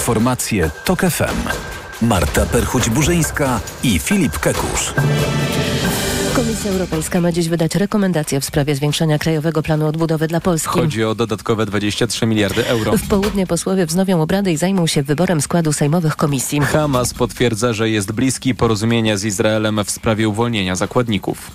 [0.00, 1.48] informacje TOK FM.
[2.02, 4.94] Marta Perchuć-Burzyńska i Filip Kekusz.
[6.34, 10.68] Komisja Europejska ma dziś wydać rekomendacje w sprawie zwiększenia Krajowego Planu Odbudowy dla Polski.
[10.68, 12.96] Chodzi o dodatkowe 23 miliardy euro.
[12.96, 16.60] W południe posłowie wznowią obrady i zajmą się wyborem składu sejmowych komisji.
[16.60, 21.50] Hamas potwierdza, że jest bliski porozumienia z Izraelem w sprawie uwolnienia zakładników.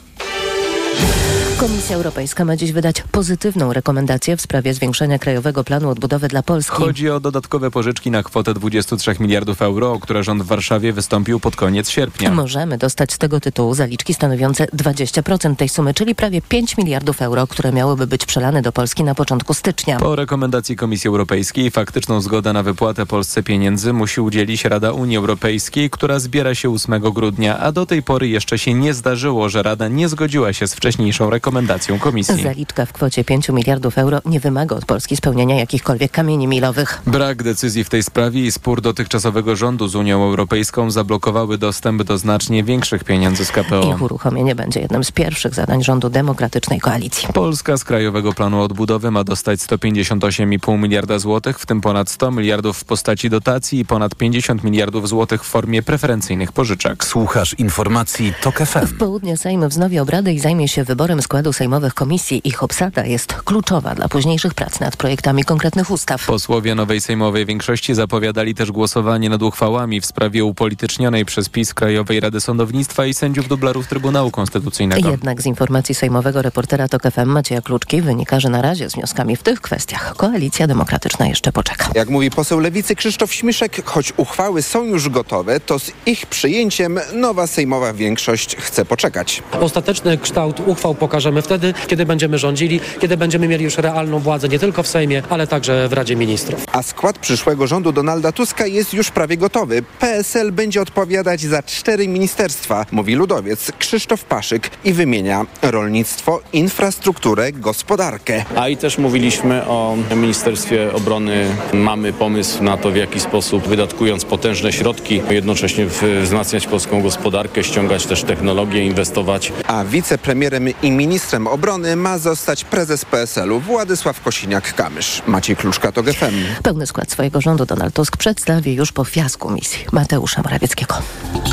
[1.59, 6.75] Komisja Europejska ma dziś wydać pozytywną rekomendację w sprawie zwiększenia Krajowego Planu Odbudowy dla Polski.
[6.75, 11.39] Chodzi o dodatkowe pożyczki na kwotę 23 miliardów euro, o które rząd w Warszawie wystąpił
[11.39, 12.31] pod koniec sierpnia.
[12.31, 17.47] Możemy dostać z tego tytułu zaliczki stanowiące 20% tej sumy, czyli prawie 5 miliardów euro,
[17.47, 19.99] które miałyby być przelane do Polski na początku stycznia.
[19.99, 25.89] Po rekomendacji Komisji Europejskiej faktyczną zgodę na wypłatę Polsce pieniędzy musi udzielić Rada Unii Europejskiej,
[25.89, 29.87] która zbiera się 8 grudnia, a do tej pory jeszcze się nie zdarzyło, że Rada
[29.87, 32.43] nie zgodziła się z wcześniejszą rekomendacją rekomendacją komisji.
[32.43, 37.01] Zaliczka w kwocie 5 miliardów euro nie wymaga od Polski spełnienia jakichkolwiek kamieni milowych.
[37.07, 42.17] Brak decyzji w tej sprawie i spór dotychczasowego rządu z Unią Europejską zablokowały dostęp do
[42.17, 43.93] znacznie większych pieniędzy z KPO.
[43.95, 47.27] Ich uruchomienie będzie jednym z pierwszych zadań rządu demokratycznej koalicji.
[47.33, 52.77] Polska z Krajowego Planu Odbudowy ma dostać 158,5 miliarda złotych, w tym ponad 100 miliardów
[52.77, 57.05] w postaci dotacji i ponad 50 miliardów złotych w formie preferencyjnych pożyczek.
[57.05, 58.87] Słuchasz informacji TOK FM.
[58.87, 62.41] W południe Sejm wznowi obrady i zajmie się wyborem składu składu sejmowych komisji.
[62.43, 66.25] Ich obsada jest kluczowa dla późniejszych prac nad projektami konkretnych ustaw.
[66.25, 72.19] Posłowie nowej sejmowej większości zapowiadali też głosowanie nad uchwałami w sprawie upolitycznionej przez PiS Krajowej
[72.19, 75.09] Rady Sądownictwa i sędziów dublerów Trybunału Konstytucyjnego.
[75.09, 79.35] Jednak z informacji sejmowego reportera TOK FM Macieja Kluczki wynika, że na razie z wnioskami
[79.35, 81.89] w tych kwestiach Koalicja Demokratyczna jeszcze poczeka.
[81.95, 86.99] Jak mówi poseł Lewicy Krzysztof Śmiszek, choć uchwały są już gotowe, to z ich przyjęciem
[87.13, 89.43] nowa sejmowa większość chce poczekać.
[89.61, 94.59] Ostateczny kształt uchwał pokażemy wtedy, kiedy będziemy rządzili, kiedy będziemy mieli już realną władzę nie
[94.59, 96.65] tylko w Sejmie, ale także w Radzie Ministrów.
[96.71, 99.83] A skład przyszłego rządu Donalda Tuska jest już prawie gotowy.
[99.99, 108.45] PSL będzie odpowiadać za cztery ministerstwa, mówi ludowiec Krzysztof Paszyk i wymienia rolnictwo, infrastrukturę, gospodarkę.
[108.55, 111.47] A i też mówiliśmy o Ministerstwie Obrony.
[111.73, 115.85] Mamy pomysł na to, w jaki sposób wydatkując potężne środki, jednocześnie
[116.23, 119.51] wzmacniać polską gospodarkę, ściągać też technologię, inwestować.
[119.67, 121.14] A wicepremierem i ministrem
[121.47, 125.21] obrony ma zostać prezes PSL-u Władysław Kosiniak-Kamysz.
[125.27, 126.33] Maciej Kluczka to GFM.
[126.63, 130.95] Pełny skład swojego rządu Donald Tusk przedstawi już po fiasku misji Mateusza Morawieckiego.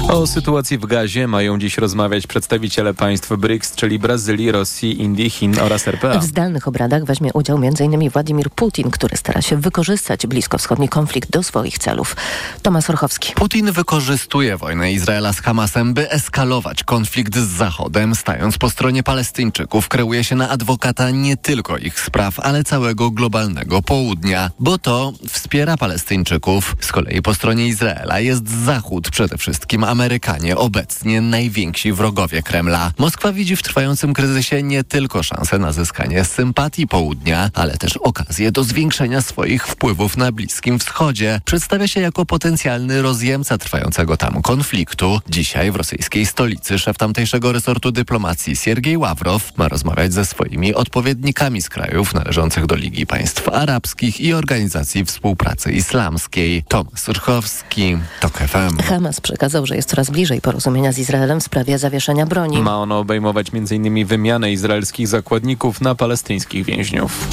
[0.09, 5.61] O sytuacji w gazie mają dziś rozmawiać przedstawiciele państw BRICS, czyli Brazylii, Rosji, Indii, Chin
[5.61, 6.19] oraz RPA.
[6.19, 8.11] W zdalnych obradach weźmie udział m.in.
[8.11, 12.17] Władimir Putin, który stara się wykorzystać bliskowschodni konflikt do swoich celów.
[12.63, 13.33] Tomasz Orchowski.
[13.35, 19.52] Putin wykorzystuje wojnę Izraela z Hamasem, by eskalować konflikt z Zachodem, stając po stronie Palestyńczyków.
[19.89, 25.77] Kreuje się na adwokata nie tylko ich spraw, ale całego globalnego południa, bo to wspiera
[25.77, 26.77] Palestyńczyków.
[26.81, 32.93] Z kolei po stronie Izraela jest Zachód, przede wszystkim Amerykanie, obecnie najwięksi wrogowie Kremla.
[32.99, 38.53] Moskwa widzi w trwającym kryzysie nie tylko szansę na zyskanie sympatii południa, ale też okazję
[38.53, 41.41] do zwiększenia swoich wpływów na Bliskim Wschodzie.
[41.45, 45.21] Przedstawia się jako potencjalny rozjemca trwającego tam konfliktu.
[45.29, 51.63] Dzisiaj w rosyjskiej stolicy szef tamtejszego resortu dyplomacji Siergiej Ławrow ma rozmawiać ze swoimi odpowiednikami
[51.63, 56.65] z krajów należących do Ligi Państw Arabskich i Organizacji Współpracy Islamskiej.
[56.69, 58.83] Tomasz Urchowski, TOK FM.
[58.83, 62.63] Hamas przekazał, że jest coraz bliżej porozumienia z Izraelem w sprawie zawieszenia broni.
[62.63, 64.07] Ma ono obejmować m.in.
[64.07, 67.29] wymianę izraelskich zakładników na palestyńskich więźniów.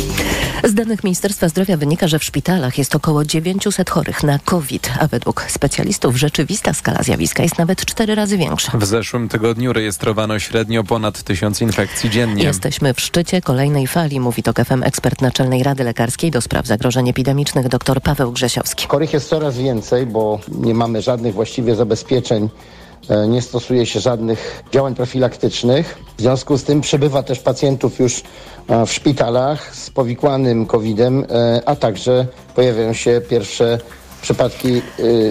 [0.64, 5.08] Z danych Ministerstwa Zdrowia wynika, że w szpitalach jest około 900 chorych na COVID, a
[5.08, 8.78] według specjalistów rzeczywista skala zjawiska jest nawet cztery razy większa.
[8.78, 12.44] W zeszłym tygodniu rejestrowano średnio ponad tysiąc infekcji dziennie.
[12.44, 17.10] Jesteśmy w szczycie kolejnej fali, mówi to FM ekspert Naczelnej Rady Lekarskiej do spraw zagrożeń
[17.10, 18.88] epidemicznych dr Paweł Grzesiowski.
[18.88, 22.50] Chorych jest coraz więcej, bo nie mamy żadnych właściwie zabezpieczeń
[23.28, 25.98] nie stosuje się żadnych działań profilaktycznych.
[26.18, 28.24] W związku z tym przybywa też pacjentów już
[28.86, 31.26] w szpitalach z powikłanym COVID-em,
[31.66, 33.80] a także pojawiają się pierwsze
[34.22, 34.82] przypadki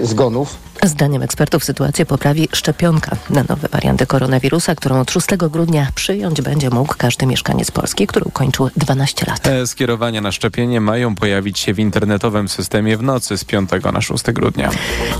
[0.03, 0.57] zgonów.
[0.83, 6.71] Zdaniem ekspertów sytuację poprawi szczepionka na nowe warianty koronawirusa, którą od 6 grudnia przyjąć będzie
[6.71, 9.41] mógł każdy mieszkaniec Polski, który ukończył 12 lat.
[9.41, 14.01] Te skierowania na szczepienie mają pojawić się w internetowym systemie w nocy z 5 na
[14.01, 14.71] 6 grudnia.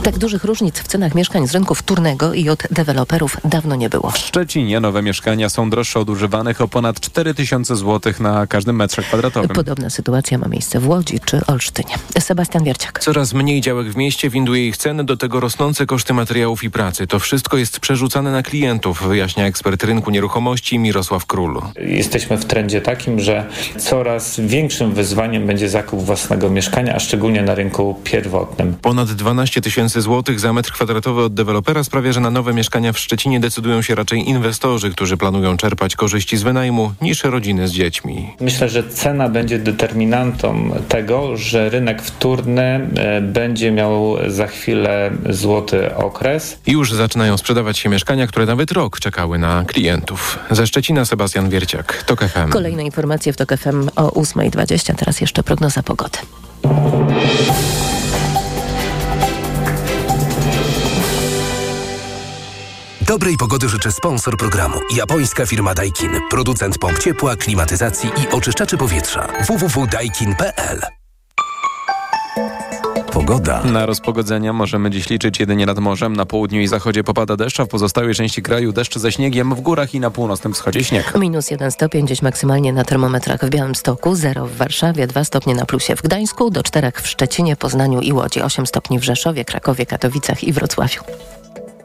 [0.03, 4.11] Tak dużych różnic w cenach mieszkań z rynku wtórnego i od deweloperów dawno nie było.
[4.11, 9.03] W Szczecinie nowe mieszkania są droższe od używanych o ponad 4000 zł na każdym metrze
[9.03, 9.49] kwadratowym.
[9.49, 11.95] Podobna sytuacja ma miejsce w Łodzi czy Olsztynie.
[12.21, 13.01] Sebastian Wierciak.
[13.01, 17.07] Coraz mniej działek w mieście winduje ich ceny, do tego rosnące koszty materiałów i pracy.
[17.07, 21.61] To wszystko jest przerzucane na klientów, wyjaśnia ekspert rynku nieruchomości Mirosław Król.
[21.81, 23.47] Jesteśmy w trendzie takim, że
[23.79, 28.75] coraz większym wyzwaniem będzie zakup własnego mieszkania, a szczególnie na rynku pierwotnym.
[28.83, 32.99] Ponad 12 tysięcy złotych za metr kwadratowy od dewelopera sprawia, że na nowe mieszkania w
[32.99, 38.31] Szczecinie decydują się raczej inwestorzy, którzy planują czerpać korzyści z wynajmu, niż rodziny z dziećmi.
[38.41, 45.97] Myślę, że cena będzie determinantą tego, że rynek wtórny e, będzie miał za chwilę złoty
[45.97, 46.59] okres.
[46.67, 50.39] Już zaczynają sprzedawać się mieszkania, które nawet rok czekały na klientów.
[50.51, 52.49] Ze Szczecina Sebastian Wierciak, TOK FM.
[52.51, 54.95] Kolejne informacje w TOK FM o 8.20.
[54.95, 56.19] Teraz jeszcze prognoza pogody.
[63.09, 64.75] Dobrej pogody życzę sponsor programu.
[64.97, 66.11] Japońska firma Daikin.
[66.31, 69.29] Producent pomp ciepła, klimatyzacji i oczyszczaczy powietrza.
[69.47, 70.98] www.daikin.pl
[73.19, 73.63] Pogoda.
[73.65, 76.17] Na rozpogodzenia możemy dziś liczyć jedynie nad morzem.
[76.17, 79.55] Na południu i zachodzie popada deszcz, a w pozostałej części kraju deszcz ze śniegiem.
[79.55, 81.13] W górach i na północnym wschodzie śnieg.
[81.19, 85.67] Minus 1 stopień dziś maksymalnie na termometrach w Białymstoku, 0 w Warszawie, 2 stopnie na
[85.67, 89.87] plusie w Gdańsku, do 4 w Szczecinie, Poznaniu i Łodzi, 8 stopni w Rzeszowie, Krakowie,
[89.87, 91.03] Katowicach i Wrocławiu.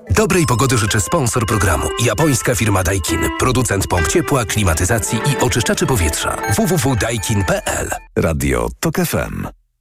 [0.09, 1.88] Dobrej pogody życzę sponsor programu.
[2.06, 3.19] Japońska firma Daikin.
[3.39, 6.38] Producent pomp ciepła, klimatyzacji i oczyszczaczy powietrza.
[6.56, 9.62] www.daikin.pl Radio TOK FM.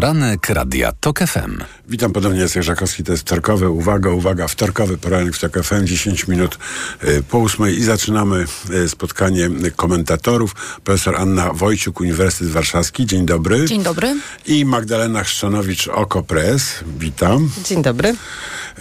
[0.00, 1.62] Poranek Radia TOK FM.
[1.88, 6.28] Witam ponownie, Jacek Żakowski, to jest wtorkowy, uwaga, uwaga, wtorkowy poranek w TOK FM, 10
[6.28, 6.58] minut
[7.04, 10.54] y, po ósmej i zaczynamy y, spotkanie komentatorów.
[10.84, 13.64] Profesor Anna Wojciuk, Uniwersytet Warszawski, dzień dobry.
[13.64, 14.16] Dzień dobry.
[14.46, 17.50] I Magdalena Chrzanowicz, Okopres, witam.
[17.64, 18.14] Dzień dobry.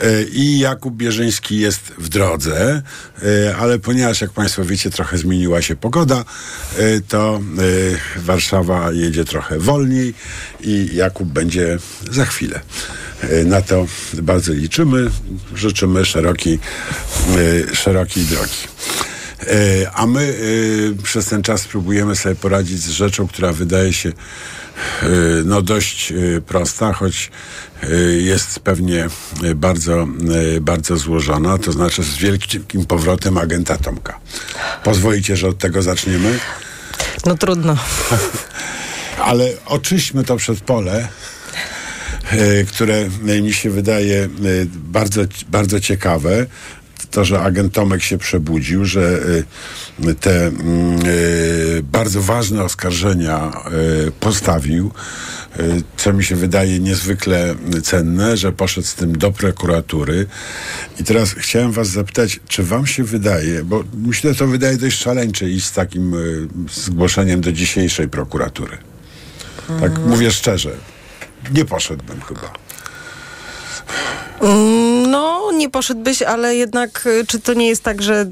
[0.04, 2.82] Y, I Jakub Bierzyński jest w drodze,
[3.60, 6.26] ale ponieważ, jak Państwo wiecie, trochę zmieniła się pogoda,
[7.08, 7.42] to
[8.16, 10.14] Warszawa jedzie trochę wolniej
[10.62, 11.78] i Jakub będzie
[12.12, 12.62] za chwilę.
[13.24, 13.86] Y, Na to
[14.22, 15.10] bardzo liczymy.
[15.56, 16.60] Życzymy szerokiej,
[17.74, 18.58] szerokiej drogi.
[19.44, 24.12] Y, A my y, przez ten czas próbujemy sobie poradzić z rzeczą, która wydaje się
[25.46, 26.14] no dość
[26.48, 27.32] prosta, choć
[28.20, 29.08] jest pewnie
[29.56, 30.08] bardzo,
[30.62, 34.20] bardzo złożona, to znaczy z wielkim powrotem agenta Tomka.
[34.84, 36.40] Pozwolicie, że od tego zaczniemy?
[37.26, 37.78] No trudno.
[39.20, 41.08] Ale oczyśmy to przedpole,
[42.32, 44.30] e, które e, mi się wydaje e,
[44.76, 46.46] bardzo, bardzo ciekawe.
[47.12, 49.20] To, że agent Tomek się przebudził, że
[50.20, 51.00] te mm,
[51.84, 53.52] bardzo ważne oskarżenia
[54.20, 54.92] postawił,
[55.98, 60.26] co mi się wydaje niezwykle cenne, że poszedł z tym do prokuratury.
[61.00, 64.98] I teraz chciałem was zapytać, czy wam się wydaje, bo mi się to wydaje dość
[64.98, 66.16] szaleńcze iść z takim
[66.74, 68.89] zgłoszeniem do dzisiejszej prokuratury.
[69.80, 70.72] Tak mówię szczerze.
[71.52, 72.54] Nie poszedłbym chyba.
[75.08, 78.26] No, nie poszedłbyś, ale jednak y, czy to nie jest tak, że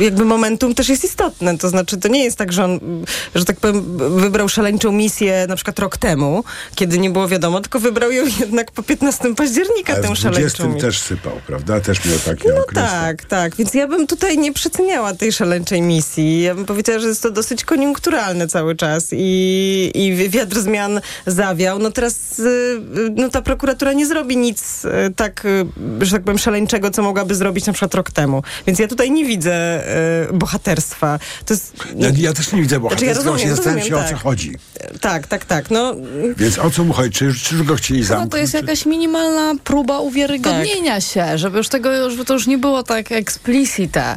[0.00, 1.58] y, jakby momentum też jest istotne?
[1.58, 5.46] To znaczy, to nie jest tak, że on, y, że tak powiem, wybrał szaleńczą misję
[5.48, 9.92] na przykład rok temu, kiedy nie było wiadomo, tylko wybrał ją jednak po 15 października
[9.92, 10.80] Ale tę szaleńczą 20 misję.
[10.80, 11.80] też sypał, prawda?
[11.80, 12.86] Też miał takie No okresy.
[12.90, 13.56] tak, tak.
[13.56, 16.42] Więc ja bym tutaj nie przeceniała tej szaleńczej misji.
[16.42, 21.78] Ja bym powiedziała, że jest to dosyć koniunkturalne cały czas i, i wiatr zmian zawiał.
[21.78, 22.80] No teraz y,
[23.16, 25.66] no ta prokuratura nie zrobi nic y, tak, y,
[26.06, 28.42] że tak powiem, szaleńczego, co mogłaby zrobić na przykład rok temu.
[28.66, 29.82] Więc ja tutaj nie widzę
[30.30, 31.18] y, bohaterstwa.
[31.46, 34.04] To jest, Ja, ja też nie widzę bohaterstwa, Znaczy, ja rozumiem, się zastanawiam się, o
[34.04, 34.52] co chodzi.
[35.00, 35.70] tak, tak, tak.
[35.70, 35.94] No,
[36.36, 37.10] Więc o co mu chodzi?
[37.10, 38.30] Czy, czy już go chcieli No zamknąć?
[38.32, 41.02] to jest jakaś minimalna próba uwiarygodnienia Tak.
[41.04, 44.16] się, żeby już tego, żeby to już nie było tak explicite,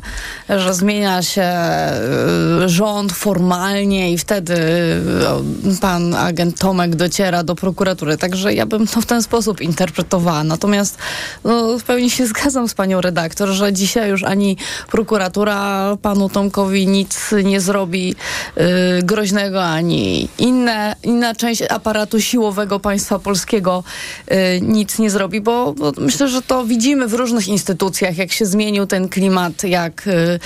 [0.49, 1.49] że zmienia się
[2.65, 4.53] y, rząd formalnie i wtedy
[5.73, 8.17] y, pan agent Tomek dociera do prokuratury.
[8.17, 10.43] Także ja bym to w ten sposób interpretowała.
[10.43, 10.72] Natomiast
[11.43, 14.57] no, w pełni się zgadzam z panią redaktor, że dzisiaj już ani
[14.91, 18.15] prokuratura panu Tomkowi nic nie zrobi
[18.57, 23.83] y, groźnego, ani inne, inna część aparatu siłowego państwa polskiego
[24.31, 28.45] y, nic nie zrobi, bo, bo myślę, że to widzimy w różnych instytucjach, jak się
[28.45, 30.39] zmienił ten klimat, jak y,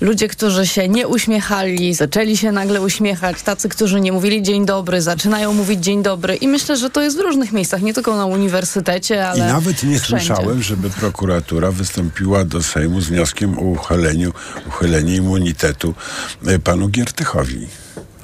[0.00, 5.02] ludzie, którzy się nie uśmiechali, zaczęli się nagle uśmiechać, tacy, którzy nie mówili dzień dobry,
[5.02, 6.36] zaczynają mówić dzień dobry.
[6.36, 10.00] I myślę, że to jest w różnych miejscach, nie tylko na uniwersytecie, ale nawet nie
[10.00, 10.26] wszędzie.
[10.26, 14.32] słyszałem, żeby prokuratura wystąpiła do Sejmu z wnioskiem o uchyleniu,
[14.66, 15.94] uchylenie immunitetu
[16.48, 17.68] y, panu Giertychowi.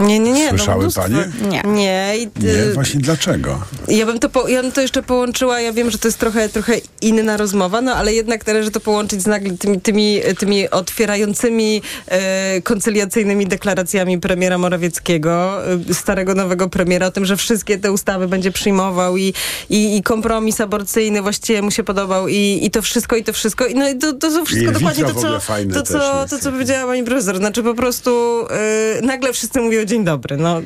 [0.00, 0.49] Nie, nie, nie.
[0.49, 1.28] Słyszały no, panie?
[1.50, 1.62] Nie.
[1.73, 2.14] Nie.
[2.19, 3.61] I, Nie, y, właśnie dlaczego?
[3.88, 6.49] Ja bym, to po, ja bym to jeszcze połączyła, ja wiem, że to jest trochę,
[6.49, 11.83] trochę inna rozmowa, no ale jednak należy to połączyć z nagle tymi, tymi, tymi otwierającymi
[12.07, 18.28] e, koncyliacyjnymi deklaracjami premiera Morawieckiego, e, starego nowego premiera, o tym, że wszystkie te ustawy
[18.28, 19.35] będzie przyjmował i,
[19.71, 23.66] i, i kompromis aborcyjny właściwie mu się podobał i, i to wszystko, i to wszystko.
[23.66, 25.40] I, no i to, to są wszystko I dokładnie to, co,
[25.75, 27.37] to, co, to, co powiedziała pani profesor.
[27.37, 28.11] Znaczy po prostu
[28.50, 30.37] e, nagle wszyscy mówią dzień dobry.
[30.37, 30.61] No,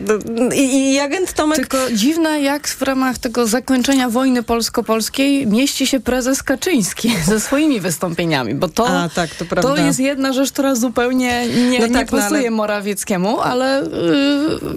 [0.55, 6.01] i, I agent Tomek Tylko dziwne, jak w ramach tego zakończenia wojny polsko-polskiej mieści się
[6.01, 9.87] prezes Kaczyński ze swoimi wystąpieniami, bo to, A, tak, to prawda.
[9.87, 13.83] jest jedna rzecz, która zupełnie nie, No nie tak, no pasuje ale- Morawieckiemu, ale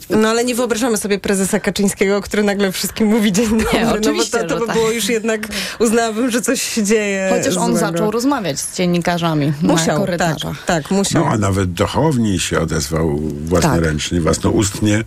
[0.09, 3.65] yy, No ale nie wyobrażamy sobie prezesa Kaczyńskiego, który nagle wszystkim mówi dzień dobry.
[3.83, 4.75] no bo oczywiście, to, to by tak.
[4.75, 5.47] było już jednak,
[5.79, 7.87] uznałabym, że coś się dzieje chociaż on złego.
[7.87, 10.65] zaczął rozmawiać z dziennikarzami na Musiał, tak, korytarzach.
[10.65, 11.25] tak, musiał.
[11.25, 15.03] No, a nawet do Hołowni się odezwał własnoręcznie, własnoustnie,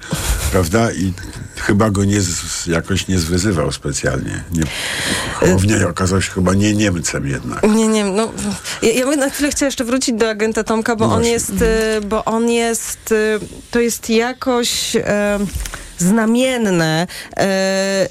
[0.52, 0.92] prawda?
[0.92, 1.12] I
[1.56, 4.44] chyba go nie z, jakoś nie zwyzywał specjalnie.
[4.52, 4.62] Nie,
[5.34, 7.62] Hołownia okazał się chyba nie Niemcem jednak.
[7.62, 8.32] Nie, nie, no.
[8.82, 11.50] Ja, ja bym na chwilę chciała jeszcze wrócić do agenta Tomka, bo No on jest,
[11.50, 14.96] y, bo on jest, y, to jest jakoś.
[14.96, 15.38] e,
[16.00, 17.07] znamienne.
[17.37, 18.09] E,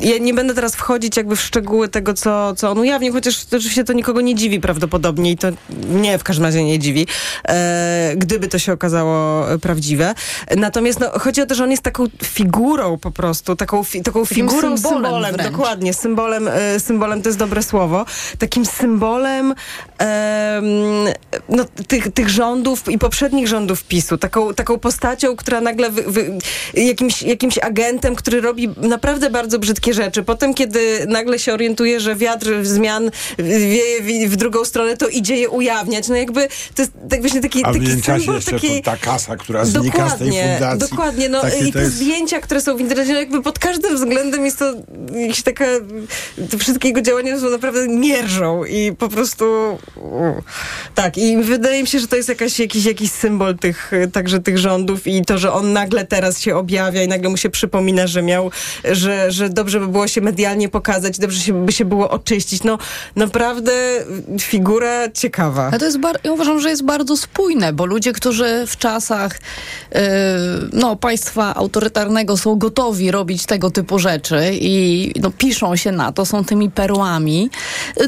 [0.00, 3.84] ja nie będę teraz wchodzić jakby w szczegóły tego, co, co on ujawnił, chociaż oczywiście
[3.84, 5.48] to nikogo nie dziwi prawdopodobnie i to
[5.90, 7.06] nie w każdym razie nie dziwi,
[7.48, 10.14] e, gdyby to się okazało prawdziwe.
[10.56, 14.22] Natomiast no, chodzi o to, że on jest taką figurą po prostu, taką, fi, taką
[14.22, 18.04] Takim figurą, symbolem symbolem, dokładnie, symbolem, e, symbolem to jest dobre słowo,
[18.38, 19.54] takim symbolem
[19.98, 20.64] em,
[21.48, 26.38] no, tych, tych rządów i poprzednich rządów PiSu, taką, taką postacią, która nagle wy, wy,
[27.00, 30.22] jakimś, jakimś agentem, który robi naprawdę bardzo brzydkie rzeczy.
[30.22, 35.48] Potem, kiedy nagle się orientuje, że wiatr zmian wieje w, drugą stronę, to idzie je
[35.50, 36.08] ujawniać.
[36.08, 38.82] No jakby to jest tak właśnie taki, A w taki symbol jeszcze takiej...
[38.82, 40.88] to, ta kasa, która znika z tej fundacji.
[40.90, 41.28] dokładnie.
[41.28, 44.44] No, Takie I te jest- zdjęcia, które są w internecie, no jakby pod każdym względem
[44.44, 44.72] jest to
[45.14, 45.64] jakaś taka,
[46.50, 49.44] te wszystkie jego działania są naprawdę mierzą i po prostu
[50.94, 51.18] tak.
[51.18, 55.06] I wydaje mi się, że to jest jakaś, jakiś, jakiś symbol tych, także tych rządów
[55.06, 58.50] i to, że on nagle teraz się objawia i nagle mu się przypomina, że miał,
[58.84, 62.64] że, że dobrze by było się medialnie pokazać, dobrze się, by się było oczyścić.
[62.64, 62.78] No
[63.16, 63.72] naprawdę
[64.40, 65.66] figura ciekawa.
[65.66, 69.40] Ale to jest bar- ja uważam, że jest bardzo spójne, bo ludzie, którzy w czasach
[69.92, 70.00] yy,
[70.72, 76.26] no, państwa autorytarnego są gotowi robić tego typu rzeczy i no, piszą się na to,
[76.26, 77.50] są tymi perłami,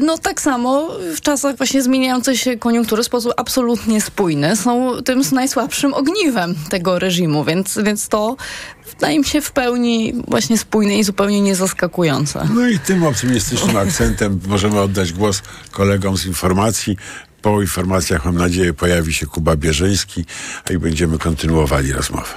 [0.01, 5.21] no tak samo w czasach właśnie zmieniającej się koniunktury w sposób absolutnie spójny są tym
[5.31, 8.35] najsłabszym ogniwem tego reżimu, więc, więc to
[8.89, 12.47] wydaje mi się w pełni właśnie spójne i zupełnie niezaskakujące.
[12.53, 16.97] No i tym optymistycznym akcentem możemy oddać głos kolegom z informacji.
[17.41, 20.25] Po informacjach, mam nadzieję, pojawi się Kuba Bierzyński
[20.69, 22.33] i będziemy kontynuowali rozmowę.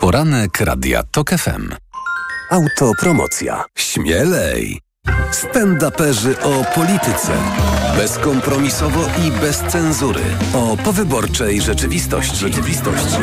[0.00, 1.74] Poranek Radia TOK FM.
[2.50, 3.64] Autopromocja.
[3.78, 4.85] Śmielej.
[5.32, 7.32] Stand-uperzy o polityce.
[7.96, 10.20] Bezkompromisowo i bez cenzury.
[10.54, 12.36] O powyborczej rzeczywistości.
[12.36, 13.16] Rzeczywistości.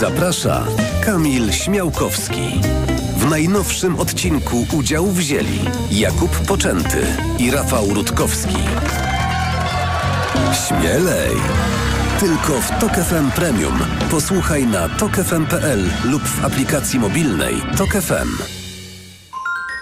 [0.00, 0.64] Zaprasza
[1.04, 2.60] Kamil Śmiałkowski.
[3.16, 7.06] W najnowszym odcinku udział wzięli Jakub Poczęty
[7.38, 8.56] i Rafał Rutkowski.
[10.68, 11.36] Śmielej!
[12.20, 13.78] Tylko w Tok FM Premium.
[14.10, 18.61] Posłuchaj na tokefm.pl lub w aplikacji mobilnej Tok FM.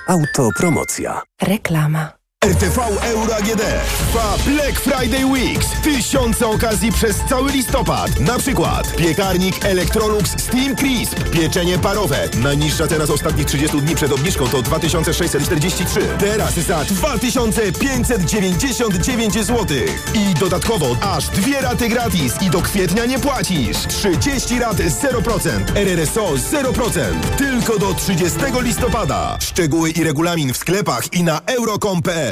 [0.07, 1.23] Autopromocja.
[1.43, 2.20] Reklama.
[2.45, 3.63] RTV Euro AGD
[3.99, 5.67] trwa Black Friday Weeks.
[5.83, 8.21] Tysiące okazji przez cały listopad.
[8.21, 12.29] Na przykład piekarnik Electrolux Steam Crisp, pieczenie parowe.
[12.43, 16.01] Najniższa cena z ostatnich 30 dni przed obniżką to 2643.
[16.19, 19.67] Teraz za 2599 zł.
[20.15, 23.77] I dodatkowo aż dwie raty gratis i do kwietnia nie płacisz.
[23.89, 25.51] 30 rat 0%.
[25.75, 27.01] RRSO 0%.
[27.39, 29.39] Tylko do 30 listopada.
[29.41, 32.30] Szczegóły i regulamin w sklepach i na euro.com.pl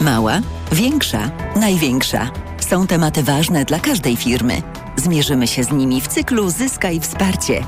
[0.00, 0.40] Mała,
[0.72, 2.30] większa, największa.
[2.60, 4.62] Są tematy ważne dla każdej firmy.
[4.96, 7.64] Zmierzymy się z nimi w cyklu Zyskaj Wsparcie.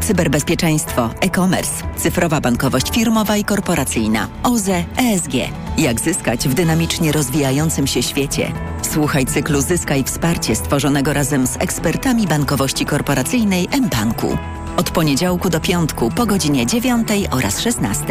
[0.00, 5.32] Cyberbezpieczeństwo, e-commerce, cyfrowa bankowość firmowa i korporacyjna, OZE, ESG.
[5.78, 8.52] Jak zyskać w dynamicznie rozwijającym się świecie?
[8.82, 14.38] Słuchaj cyklu Zyskaj Wsparcie stworzonego razem z ekspertami bankowości korporacyjnej mBanku.
[14.76, 18.04] Od poniedziałku do piątku po godzinie 9 oraz 16.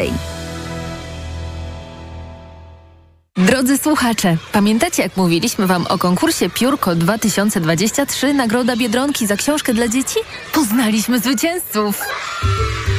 [3.63, 9.87] Drodzy słuchacze, pamiętacie jak mówiliśmy wam o konkursie Piórko 2023 Nagroda Biedronki za książkę dla
[9.87, 10.15] dzieci?
[10.53, 12.01] Poznaliśmy zwycięzców!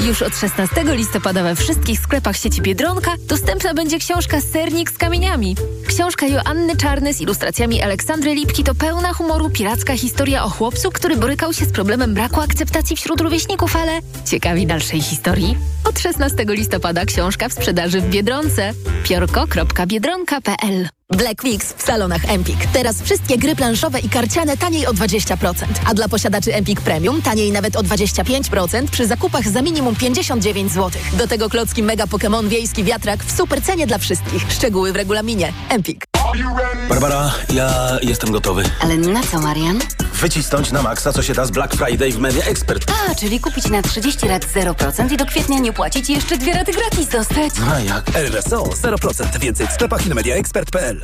[0.05, 5.57] Już od 16 listopada we wszystkich sklepach sieci Biedronka dostępna będzie książka Sernik z kamieniami.
[5.87, 11.17] Książka Joanny Czarny z ilustracjami Aleksandry Lipki to pełna humoru piracka historia o chłopcu, który
[11.17, 15.57] borykał się z problemem braku akceptacji wśród rówieśników, ale ciekawi dalszej historii?
[15.85, 18.73] Od 16 listopada książka w sprzedaży w Biedronce.
[19.05, 22.67] piorko.biedronka.pl Black Weeks w salonach Empik.
[22.73, 25.55] Teraz wszystkie gry planszowe i karciane taniej o 20%.
[25.87, 31.03] A dla posiadaczy Empik Premium taniej nawet o 25% przy zakupach za minimum 59 zł.
[31.13, 34.53] Do tego klocki Mega Pokémon Wiejski Wiatrak w super cenie dla wszystkich.
[34.53, 35.53] Szczegóły w regulaminie.
[35.69, 36.05] Empik.
[36.89, 38.65] Barbara, ja jestem gotowy.
[38.81, 39.79] Ale na co, Marian?
[40.15, 42.93] Wycisnąć na maksa, co się da z Black Friday w Media Expert.
[43.11, 46.53] A, czyli kupić na 30 lat 0% i do kwietnia nie płacić i jeszcze dwie
[46.53, 47.53] raty gratis dostać.
[47.75, 48.17] A jak?
[48.17, 49.39] RSO 0%.
[49.39, 51.04] Więcej w sklepach i na mediaexpert.pl.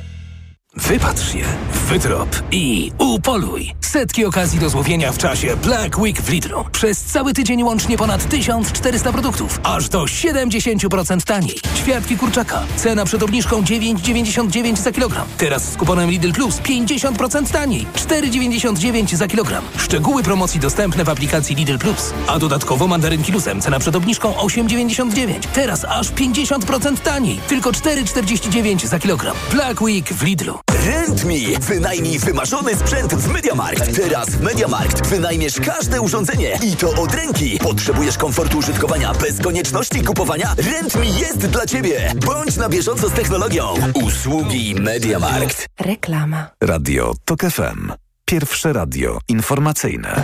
[0.91, 1.45] Wypatrz je,
[1.87, 3.75] wytrop i upoluj.
[3.81, 6.65] Setki okazji do złowienia w czasie Black Week w Lidlu.
[6.71, 11.59] Przez cały tydzień łącznie ponad 1400 produktów, aż do 70% taniej.
[11.77, 15.27] Ćwiartki kurczaka, cena przed obniżką 9,99 za kilogram.
[15.37, 19.63] Teraz z kuponem Lidl Plus 50% taniej, 4,99 za kilogram.
[19.77, 22.13] Szczegóły promocji dostępne w aplikacji Lidl Plus.
[22.27, 25.39] A dodatkowo mandarynki luzem, cena przed obniżką 8,99.
[25.53, 29.35] Teraz aż 50% taniej, tylko 4,49 za kilogram.
[29.51, 30.59] Black Week w Lidlu.
[30.85, 31.59] RentMe.
[31.61, 33.95] Wynajmij wymarzony sprzęt w MediaMarkt.
[33.95, 37.59] Teraz w MediaMarkt wynajmiesz każde urządzenie i to od ręki.
[37.59, 40.55] Potrzebujesz komfortu użytkowania bez konieczności kupowania?
[40.57, 42.13] RentMe jest dla Ciebie.
[42.25, 43.73] Bądź na bieżąco z technologią.
[43.93, 45.67] Usługi MediaMarkt.
[45.79, 46.47] Reklama.
[46.61, 47.91] Radio TOK FM.
[48.25, 50.21] Pierwsze radio informacyjne.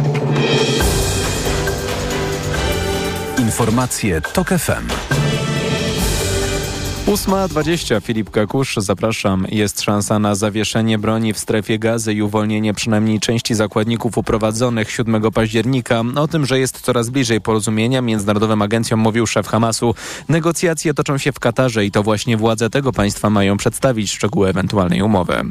[3.37, 4.87] Informacje TOK FM.
[7.07, 9.47] 8.20 Filip Kakusz, zapraszam.
[9.49, 15.31] Jest szansa na zawieszenie broni w strefie gazy i uwolnienie przynajmniej części zakładników uprowadzonych 7
[15.31, 16.03] października.
[16.15, 19.95] O tym, że jest coraz bliżej porozumienia, międzynarodowym agencjom mówił szef Hamasu.
[20.29, 25.01] Negocjacje toczą się w Katarze i to właśnie władze tego państwa mają przedstawić szczegóły ewentualnej
[25.01, 25.43] umowy.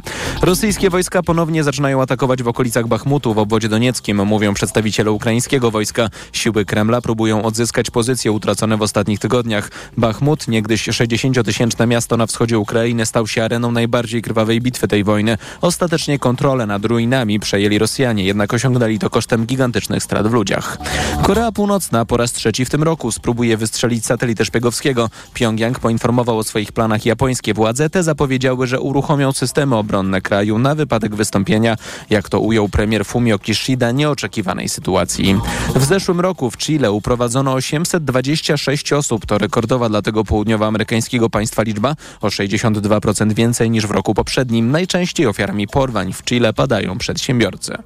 [0.42, 6.08] Rosyjskie wojska ponownie zaczynają atakować w okolicach Bachmutu w obwodzie donieckim, mówią przedstawiciele ukraińskiego wojska.
[6.32, 9.70] Siły Kremla próbują odzyskać pozycje utracone w ostatnich tygodniach.
[9.96, 15.04] Bachmut, niegdyś 60 tysięczne miasto na wschodzie Ukrainy stał się areną najbardziej krwawej bitwy tej
[15.04, 15.38] wojny.
[15.60, 20.78] Ostatecznie kontrolę nad ruinami przejęli Rosjanie, jednak osiągnęli to kosztem gigantycznych strat w ludziach.
[21.22, 25.10] Korea Północna po raz trzeci w tym roku spróbuje wystrzelić satelitę szpiegowskiego.
[25.34, 27.90] Pjongjang poinformował o swoich planach japońskie władze.
[27.90, 31.76] Te zapowiedziały, że uruchomią systemy obronne kraju na wypadek wystąpienia,
[32.10, 35.40] jak to ujął premier Fumio Kishida, nieoczekiwanej sytuacji.
[35.74, 39.26] W zeszłym roku w Chile uprowadzono 826 osób.
[39.26, 44.70] To rekordowa dla tego południowoamerykańskiego państwa liczba, o 62% więcej niż w roku poprzednim.
[44.70, 47.76] Najczęściej ofiarami porwań w Chile padają przedsiębiorcy.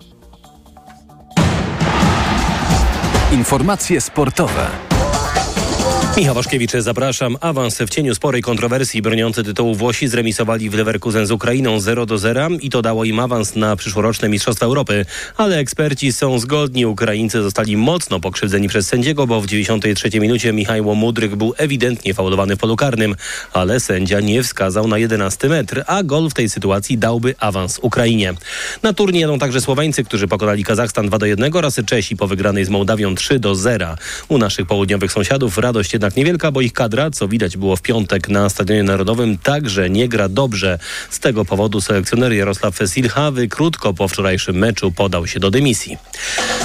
[3.33, 4.67] Informacje sportowe.
[6.17, 7.37] Michał Waszkiewicz, zapraszam.
[7.41, 9.03] Awans w cieniu sporej kontrowersji.
[9.03, 13.21] Broniący tytułu Włosi zremisowali w Leverkusen z Ukrainą 0 do 0 i to dało im
[13.21, 15.07] awans na przyszłoroczne Mistrzostwa Europy.
[15.37, 16.87] Ale eksperci są zgodni.
[16.87, 22.57] Ukraińcy zostali mocno pokrzywdzeni przez sędziego, bo w 93 minucie Michał Mudryk był ewidentnie faulowany
[22.57, 23.17] w polu karnym,
[23.53, 28.35] ale sędzia nie wskazał na 11 metr, a gol w tej sytuacji dałby awans Ukrainie.
[28.83, 32.65] Na turniej jadą także Słoweńcy, którzy pokonali Kazachstan 2 do 1 oraz Czesi po wygranej
[32.65, 33.97] z Mołdawią 3 do 0.
[34.29, 38.29] U naszych południowych sąsiadów radość jednak niewielka, bo ich kadra, co widać było w piątek
[38.29, 40.79] na Stadionie Narodowym, także nie gra dobrze.
[41.11, 45.97] Z tego powodu selekcjoner Jarosław Silhawy krótko po wczorajszym meczu podał się do dymisji.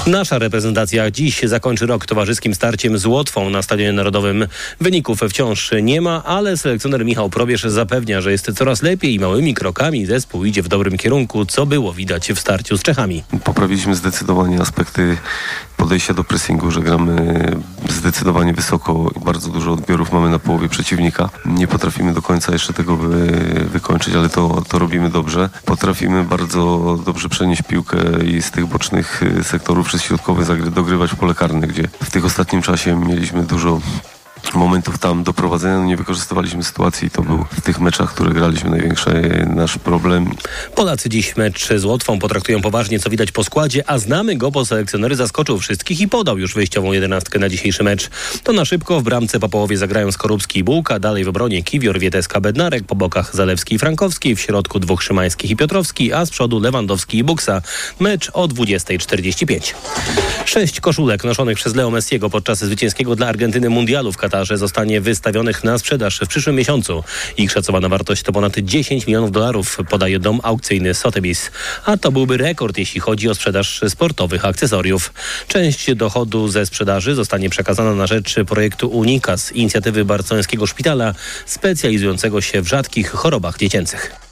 [0.08, 4.48] Nasza reprezentacja dziś zakończy rok towarzyskim starciem z Łotwą na Stadionie Narodowym.
[4.82, 9.54] Wyników wciąż nie ma, ale selekcjoner Michał Probierz zapewnia, że jest coraz lepiej i małymi
[9.54, 13.24] krokami zespół idzie w dobrym kierunku, co było widać w starciu z Czechami.
[13.44, 15.18] Poprawiliśmy zdecydowanie aspekty
[15.78, 17.46] podejścia do pressingu, że gramy
[17.90, 21.30] zdecydowanie wysoko i bardzo dużo odbiorów mamy na połowie przeciwnika.
[21.46, 23.28] Nie potrafimy do końca jeszcze tego wy,
[23.72, 25.50] wykończyć, ale to, to robimy dobrze.
[25.66, 31.68] Potrafimy bardzo dobrze przenieść piłkę i z tych bocznych sektorów przez środkowe dogrywać pole karne,
[31.68, 33.80] gdzie w tych ostatnim czasie mieliśmy dużo
[34.54, 35.78] momentów tam doprowadzenia.
[35.78, 37.10] No nie wykorzystywaliśmy sytuacji.
[37.10, 40.26] To był w tych meczach, które graliśmy największy nasz problem.
[40.76, 44.66] Polacy dziś mecz z Łotwą potraktują poważnie, co widać po składzie, a znamy go, bo
[44.66, 48.10] selekcjoner zaskoczył wszystkich i podał już wyjściową jedenastkę na dzisiejszy mecz.
[48.44, 52.00] To na szybko w bramce po połowie zagrają Skorupski i Bułka, dalej w obronie Kiwior,
[52.00, 56.30] Wieteska, Bednarek, po bokach Zalewski i Frankowski, w środku dwóch Szymańskich i Piotrowski, a z
[56.30, 57.62] przodu Lewandowski i Buksa.
[58.00, 59.74] Mecz o 20.45.
[60.46, 65.64] Sześć koszulek noszonych przez Leo Messiego podczas zwycięskiego dla Argentyny mundialu w Katarze zostanie wystawionych
[65.64, 67.04] na sprzedaż w przyszłym miesiącu.
[67.38, 71.52] Ich szacowana wartość to ponad 10 milionów dolarów, podaje dom aukcyjny Sotheby's.
[71.86, 75.14] A to byłby rekord, jeśli chodzi o sprzedaż sportowych akcesoriów.
[75.48, 81.14] Część dochodu ze sprzedaży zostanie przekazana na rzecz projektu Unikas, inicjatywy barcelońskiego szpitala
[81.46, 84.25] specjalizującego się w rzadkich chorobach dziecięcych.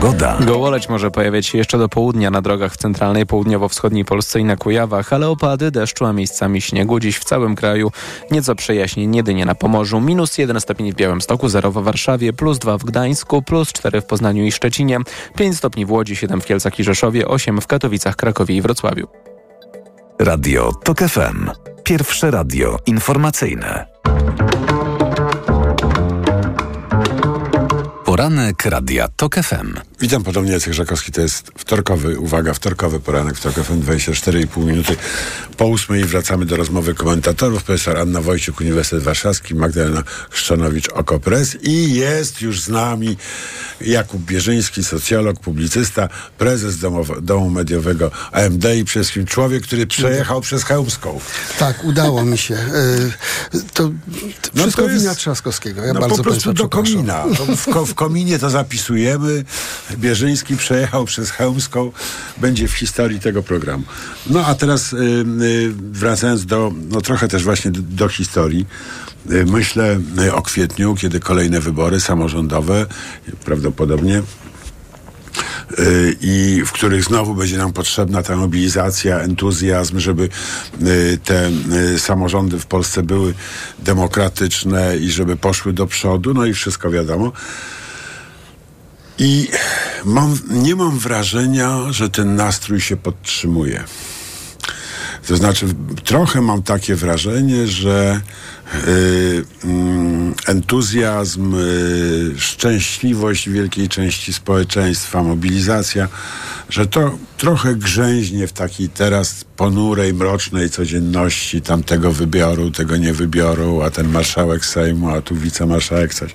[0.00, 0.36] Pogoda.
[0.40, 4.56] Gołoleć może pojawiać się jeszcze do południa na drogach w centralnej, południowo-wschodniej Polsce i na
[4.56, 7.90] Kujawach, ale opady, deszczu, a miejscami śniegu dziś w całym kraju.
[8.30, 10.00] Nieco przejaśnień jedynie na Pomorzu.
[10.00, 14.06] Minus 1 stopień w Białymstoku, 0 w Warszawie, plus 2 w Gdańsku, plus 4 w
[14.06, 14.98] Poznaniu i Szczecinie,
[15.36, 19.06] 5 stopni w Łodzi, 7 w Kielcach i Rzeszowie, 8 w Katowicach, Krakowie i Wrocławiu.
[20.18, 21.50] Radio TOK FM.
[21.84, 23.86] Pierwsze radio informacyjne.
[28.18, 29.74] Poranek Radia TOK FM.
[30.00, 31.12] Witam ponownie, Jacek Żakowski.
[31.12, 34.96] To jest wtorkowy, uwaga, wtorkowy poranek w TOK FM, 24,5 minuty
[35.56, 36.04] po ósmej.
[36.04, 37.64] Wracamy do rozmowy komentatorów.
[37.64, 43.16] Profesor Anna Wojciuk, Uniwersytet Warszawski, Magdalena Chrzczanowicz, Okopres i jest już z nami
[43.80, 50.40] Jakub Bierzyński, socjolog, publicysta, prezes domowo, Domu Mediowego AMD i przede wszystkim człowiek, który przejechał
[50.40, 51.20] przez Chełmską.
[51.58, 52.54] Tak, udało mi się.
[52.54, 53.90] Y, To
[54.54, 55.84] No wszystko to jest- wina Trzaskowskiego.
[55.84, 57.24] Ja no bardzo po prostu do komina.
[57.36, 59.44] To W, ko, w kominie to zapisujemy.
[59.96, 61.92] Bierzyński przejechał przez Chełmską.
[62.36, 63.84] Będzie w historii tego programu.
[64.26, 68.66] No a teraz y, y, wracając do, no trochę też właśnie do, do historii.
[69.30, 70.00] Y, myślę
[70.32, 72.86] o kwietniu, kiedy kolejne wybory samorządowe
[73.44, 74.22] prawdopodobnie
[76.20, 80.28] i w których znowu będzie nam potrzebna ta mobilizacja, entuzjazm, żeby
[81.24, 81.50] te
[81.98, 83.34] samorządy w Polsce były
[83.78, 87.32] demokratyczne i żeby poszły do przodu, no i wszystko wiadomo.
[89.18, 89.48] I
[90.04, 93.84] mam, nie mam wrażenia, że ten nastrój się podtrzymuje.
[95.28, 95.66] To znaczy,
[96.04, 98.20] trochę mam takie wrażenie, że
[98.88, 106.08] y, mm, entuzjazm, y, szczęśliwość wielkiej części społeczeństwa, mobilizacja,
[106.68, 113.82] że to trochę grzęźnie w takiej teraz ponurej, mrocznej codzienności tamtego wybioru, tego nie wybioru,
[113.82, 116.34] a ten marszałek Sejmu, a tu wicemarszałek coś.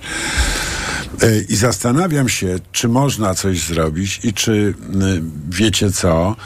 [1.22, 4.74] Y, I zastanawiam się, czy można coś zrobić i czy
[5.48, 6.36] wiecie co,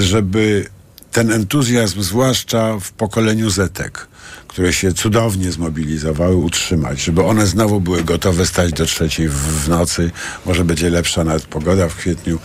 [0.00, 0.66] żeby
[1.12, 4.08] ten entuzjazm, zwłaszcza w pokoleniu Zetek,
[4.52, 10.10] które się cudownie zmobilizowały, utrzymać, żeby one znowu były gotowe stać do trzeciej w, nocy.
[10.46, 12.38] Może będzie lepsza nawet pogoda w kwietniu,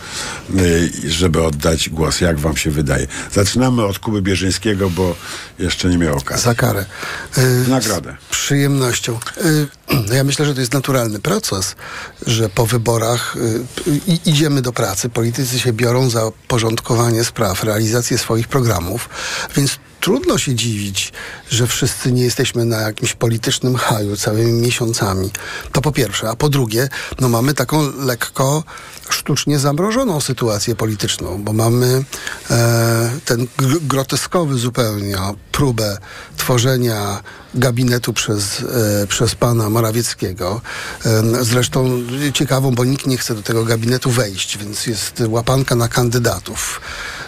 [0.58, 2.20] y, żeby oddać głos.
[2.20, 3.06] Jak wam się wydaje?
[3.32, 5.16] Zaczynamy od Kuby Bierzyńskiego, bo
[5.58, 6.44] jeszcze nie miał okazji.
[6.44, 6.84] Za karę.
[7.38, 8.16] Y, Nagrodę.
[8.28, 9.18] Z przyjemnością.
[9.44, 9.66] Y,
[10.16, 11.76] Ja myślę, że to jest naturalny proces,
[12.26, 15.08] że po wyborach y, idziemy do pracy.
[15.08, 19.08] Politycy się biorą za porządkowanie spraw, realizację swoich programów,
[19.56, 21.12] więc trudno się dziwić,
[21.50, 25.30] że wszyscy nie jesteśmy na jakimś politycznym haju całymi miesiącami.
[25.72, 26.28] To po pierwsze.
[26.30, 26.88] A po drugie,
[27.20, 28.64] no mamy taką lekko
[29.08, 32.04] sztucznie zamrożoną sytuację polityczną, bo mamy
[32.50, 35.16] e, ten gr- groteskowy zupełnie
[35.52, 35.98] próbę
[36.36, 37.22] tworzenia
[37.54, 38.60] gabinetu przez,
[39.02, 40.60] e, przez pana Morawieckiego.
[41.04, 42.02] E, zresztą
[42.34, 46.80] ciekawą, bo nikt nie chce do tego gabinetu wejść, więc jest łapanka na kandydatów.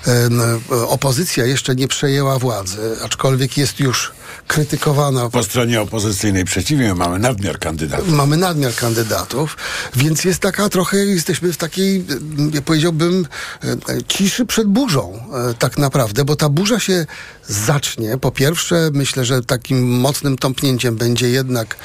[0.06, 4.12] E, n- opozycja jeszcze nie przejęła władzy, aczkolwiek jest już
[4.46, 8.08] krytykowana Po stronie opozycyjnej przeciwnie, mamy nadmiar kandydatów.
[8.08, 9.56] Mamy nadmiar kandydatów,
[9.96, 13.26] więc jest taka trochę, jesteśmy w takiej, mm, powiedziałbym,
[13.64, 17.06] e, e, ciszy przed burzą, e, tak naprawdę, bo ta burza się
[17.48, 18.18] zacznie.
[18.18, 21.76] Po pierwsze, myślę, że takim mocnym tąpnięciem będzie jednak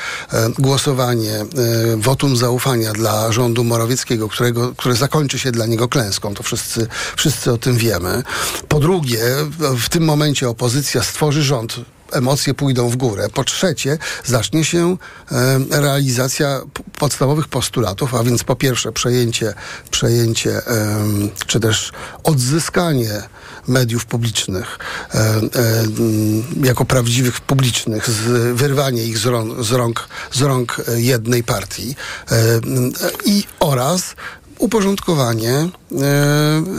[0.60, 1.46] głosowanie,
[1.98, 6.34] wotum zaufania dla rządu Morawieckiego, którego, które zakończy się dla niego klęską.
[6.34, 8.24] To wszyscy, wszyscy o tym wiemy.
[8.68, 9.20] Po drugie,
[9.60, 11.76] w tym momencie opozycja stworzy rząd
[12.12, 13.28] emocje pójdą w górę.
[13.34, 14.98] Po trzecie, zacznie się
[15.32, 16.62] e, realizacja
[17.00, 19.54] podstawowych postulatów, a więc po pierwsze przejęcie,
[19.92, 20.62] przejęcie
[21.48, 21.92] czy też
[22.24, 23.24] odzyskanie
[23.68, 24.80] mediów publicznych
[25.14, 25.42] e, e,
[26.64, 28.10] jako prawdziwych publicznych,
[28.54, 31.96] wyrwanie ich z rąk, z rąk, z rąk jednej partii
[33.26, 34.16] i oraz
[34.60, 35.70] uporządkowanie e,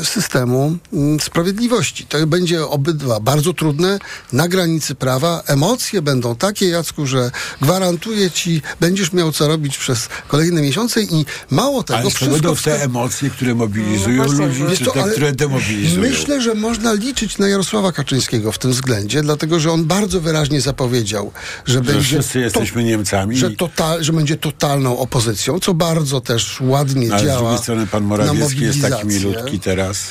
[0.05, 2.07] systemu m, sprawiedliwości.
[2.07, 3.99] To będzie obydwa bardzo trudne,
[4.33, 5.43] na granicy prawa.
[5.47, 7.31] Emocje będą takie, Jacku, że
[7.63, 12.35] gwarantuję ci, będziesz miał co robić przez kolejne miesiące i mało tego, Ale to wszystko
[12.35, 16.03] będą w te emocje, które mobilizują No właśnie, ludzi, czy co, te, które demobilizują?
[16.03, 20.61] Myślę, że można liczyć na Jarosława Kaczyńskiego w tym względzie, dlatego że on bardzo wyraźnie
[20.61, 21.33] zapowiedział,
[21.67, 23.37] że, Że będzie wszyscy jesteśmy Niemcami.
[23.37, 27.51] Że, total, że będzie totalną opozycją, co bardzo też ładnie Ale z działa.
[27.67, 30.11] Strony pan Morawiecki jest taki milutki teraz.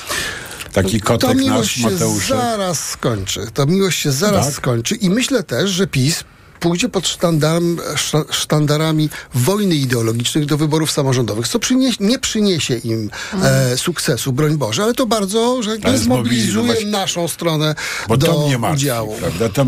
[0.73, 3.47] Taki Ta kotek miłość nasz, się zaraz skończy.
[3.53, 4.55] Ta miłość się zaraz Tak?
[4.55, 6.23] skończy i myślę też, że PiS
[6.59, 13.09] pójdzie pod sztandarem, szta- sztandarami wojny ideologicznych do wyborów samorządowych, co przynieś, nie przyniesie im
[13.43, 17.75] e, sukcesu, broń Boże, ale to bardzo, że Ale zmobilizuje naszą stronę
[18.07, 19.15] Bo do to mnie martwi, udziału.
[19.19, 19.49] prawda?
[19.49, 19.65] To,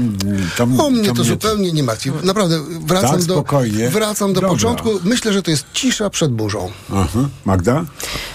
[0.58, 2.12] to, O mnie to, mnie zupełnie nie martwi.
[2.23, 3.43] Naprawdę, wracam Tak, do,
[3.91, 4.50] wracam do Dobra.
[4.50, 4.89] początku.
[5.04, 6.71] Myślę, że to jest cisza przed burzą.
[6.93, 7.30] Aha.
[7.45, 7.86] Magda?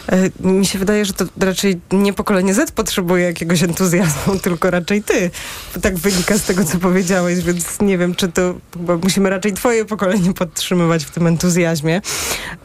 [0.08, 5.02] E, Mi się wydaje, że to raczej nie pokolenie Z potrzebuje jakiegoś entuzjazmu, tylko raczej
[5.02, 5.30] ty.
[5.74, 8.41] To tak wynika z tego, co powiedziałeś, więc nie wiem, czy to
[8.78, 12.00] chyba musimy raczej twoje pokolenie podtrzymywać w tym entuzjazmie,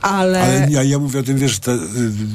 [0.01, 0.41] ale...
[0.41, 1.77] Ale ja, ja mówię o tym, wiesz, że ta y,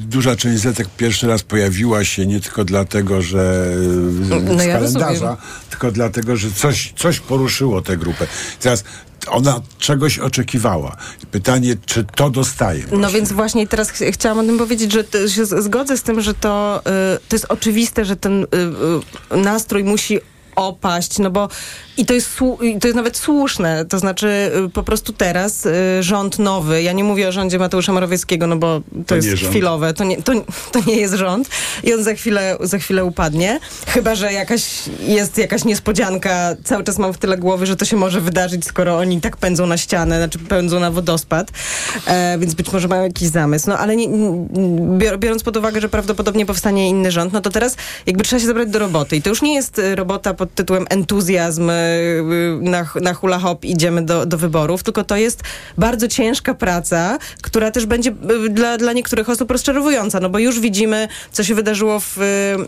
[0.08, 4.72] duża część Zetek pierwszy raz pojawiła się nie tylko dlatego, że y, No z ja
[4.72, 5.36] kalendarza, rozumiem.
[5.70, 8.26] tylko dlatego, że coś, coś poruszyło tę grupę.
[8.60, 8.84] Teraz
[9.28, 10.96] ona czegoś oczekiwała.
[11.30, 12.84] Pytanie, czy to dostaje?
[12.92, 16.20] No więc właśnie teraz ch- chciałam o tym powiedzieć, że to się zgodzę z tym,
[16.20, 16.80] że to,
[17.16, 18.46] y, to jest oczywiste, że ten y,
[19.34, 20.18] y, nastrój musi
[20.56, 21.48] opaść, no bo
[21.96, 22.38] i to jest,
[22.80, 27.04] to jest nawet słuszne, to znaczy y, po prostu teraz y, rząd nowy, ja nie
[27.04, 30.32] mówię o rządzie Mateusza Morawieckiego, no bo to, To jest chwilowe, to nie, to,
[30.72, 31.48] to nie jest rząd.
[31.84, 34.64] I on za chwilę, za chwilę upadnie, chyba, że jakaś
[35.00, 38.96] jest jakaś niespodzianka, cały czas mam w tyle głowy, że to się może wydarzyć, skoro
[38.98, 41.50] oni tak pędzą na ścianę, znaczy pędzą na wodospad,
[42.06, 44.48] e, więc być może mają jakiś zamysł, no ale nie, nie-
[44.98, 47.76] bior- biorąc pod uwagę, że prawdopodobnie powstanie inny rząd, no to teraz
[48.06, 49.16] jakby trzeba się zabrać do roboty.
[49.16, 51.70] I to już nie jest y, robota pod tytułem entuzjazm,
[52.60, 55.42] na, na hula hop idziemy do, do wyborów, tylko to jest
[55.78, 60.60] bardzo ciężka praca, która też będzie y, dla, dla niektórych osób rozczarowująca, no bo już
[60.60, 62.66] widzimy, co się wydarzyło w, y, mm,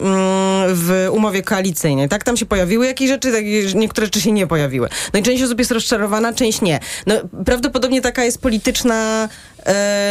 [0.74, 2.24] w umowie koalicyjnej, tak?
[2.24, 4.88] Tam się pojawiły jakieś rzeczy, tak, niektóre rzeczy się nie pojawiły.
[5.12, 6.80] No i część osób jest rozczarowana, część nie.
[7.06, 9.28] No prawdopodobnie taka jest polityczna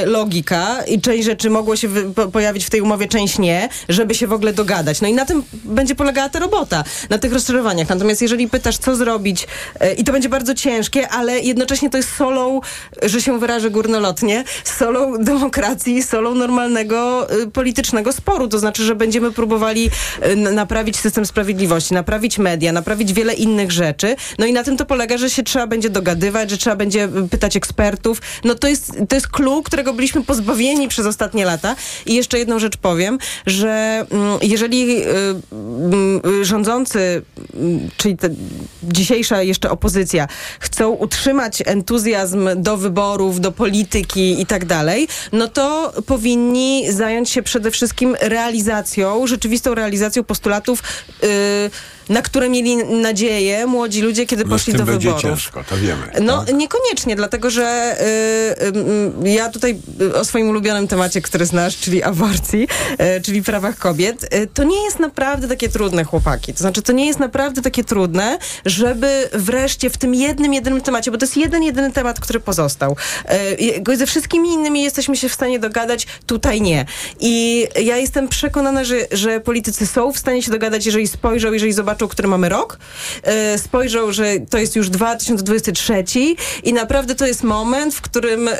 [0.05, 1.89] logika i część rzeczy mogło się
[2.31, 5.01] pojawić w tej umowie, część nie, żeby się w ogóle dogadać.
[5.01, 7.89] No i na tym będzie polegała ta robota, na tych rozczarowaniach.
[7.89, 9.47] Natomiast jeżeli pytasz, co zrobić,
[9.79, 12.61] e, i to będzie bardzo ciężkie, ale jednocześnie to jest solą,
[13.03, 18.47] że się wyrażę górnolotnie, solą demokracji, solą normalnego e, politycznego sporu.
[18.47, 19.89] To znaczy, że będziemy próbowali
[20.21, 24.15] e, naprawić system sprawiedliwości, naprawić media, naprawić wiele innych rzeczy.
[24.39, 27.57] No i na tym to polega, że się trzeba będzie dogadywać, że trzeba będzie pytać
[27.57, 28.21] ekspertów.
[28.43, 31.75] No to jest, to jest clue, którego byliśmy pozbawieni przez ostatnie lata.
[32.05, 35.05] I jeszcze jedną rzecz powiem, że mm, jeżeli y,
[35.51, 37.21] mm, y, rządzący,
[37.53, 38.17] mm, czyli
[38.83, 40.27] dzisiejsza jeszcze opozycja,
[40.59, 47.43] chcą utrzymać entuzjazm do wyborów, do polityki i tak dalej, no to powinni zająć się
[47.43, 50.83] przede wszystkim realizacją, rzeczywistą realizacją postulatów,
[51.23, 55.21] y, na które mieli nadzieję młodzi ludzie, kiedy No poszli do wyborów.
[55.21, 56.01] ciężko, to wiemy.
[56.21, 57.97] No niekoniecznie, dlatego że
[58.61, 62.67] y, y, y, ja tutaj y, o swoim ulubionym temacie, który znasz, czyli aborcji,
[63.17, 66.53] y, czyli prawach kobiet, y, to nie jest naprawdę takie trudne, chłopaki.
[66.53, 71.11] To znaczy, to nie jest naprawdę takie trudne, żeby wreszcie w tym jednym, jedynym temacie,
[71.11, 72.95] bo to jest jeden, jedyny temat, który pozostał.
[73.89, 76.85] Y, ze wszystkimi innymi jesteśmy się w stanie dogadać, tutaj nie.
[77.19, 81.73] I ja jestem przekonana, że, że politycy są w stanie się dogadać, jeżeli spojrzą, jeżeli
[81.73, 82.77] zobaczą, który mamy rok,
[83.53, 86.03] y, spojrzą, że to jest już 2023
[86.63, 88.53] i naprawdę to jest moment, w którym, y,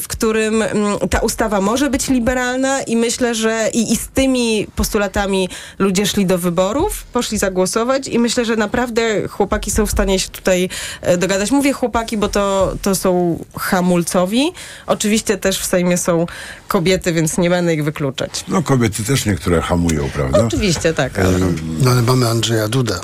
[0.00, 4.66] w którym mm, ta ustawa może być liberalna i myślę, że i, i z tymi
[4.76, 10.18] postulatami ludzie szli do wyborów, poszli zagłosować i myślę, że naprawdę chłopaki są w stanie
[10.18, 10.68] się tutaj
[11.00, 11.50] e, dogadać.
[11.50, 14.52] Mówię chłopaki, bo to, to są hamulcowi.
[14.86, 16.26] Oczywiście też w Sejmie są
[16.68, 18.44] kobiety, więc nie będę ich wykluczać.
[18.48, 20.44] No kobiety też niektóre hamują, prawda?
[20.46, 21.38] Oczywiście tak, ale...
[21.80, 23.00] No ale mamy Andrzeja Дуда.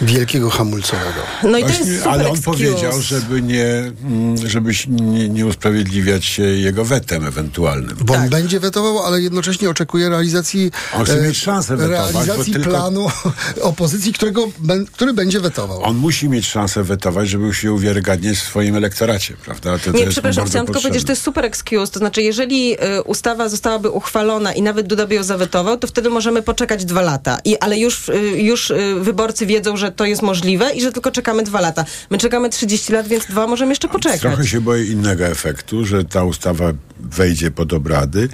[0.00, 1.20] Wielkiego hamulcowego.
[1.42, 2.44] No i to jest super ale on excuse.
[2.44, 3.64] powiedział, żeby nie,
[4.04, 7.96] mm, żebyś nie, nie usprawiedliwiać się jego wetem ewentualnym.
[8.00, 12.52] Bo on będzie wetował, ale jednocześnie oczekuje realizacji, On chce e, mieć szansę wetować, realizacji
[12.52, 13.06] tylko- planu
[13.60, 14.48] opozycji, którego,
[14.92, 15.82] który będzie wetował.
[15.82, 19.78] On musi mieć szansę wetować, żeby się uwiarygadniać w swoim elektoracie, prawda?
[19.78, 21.92] To, to Nie, przepraszam, chciałam tylko powiedzieć, że to jest super excuse.
[21.92, 26.10] To znaczy, jeżeli y, ustawa zostałaby uchwalona i nawet Duda by ją zawetował, to wtedy
[26.10, 27.38] możemy poczekać dwa lata.
[27.44, 30.92] I, ale już, y, już y, wyborcy wiedzą, że że to jest możliwe i że
[30.92, 31.84] tylko czekamy dwa lata.
[32.10, 34.20] My czekamy 30 lat, więc dwa możemy jeszcze poczekać.
[34.20, 38.28] Trochę się boję innego efektu, że ta ustawa wejdzie pod obrady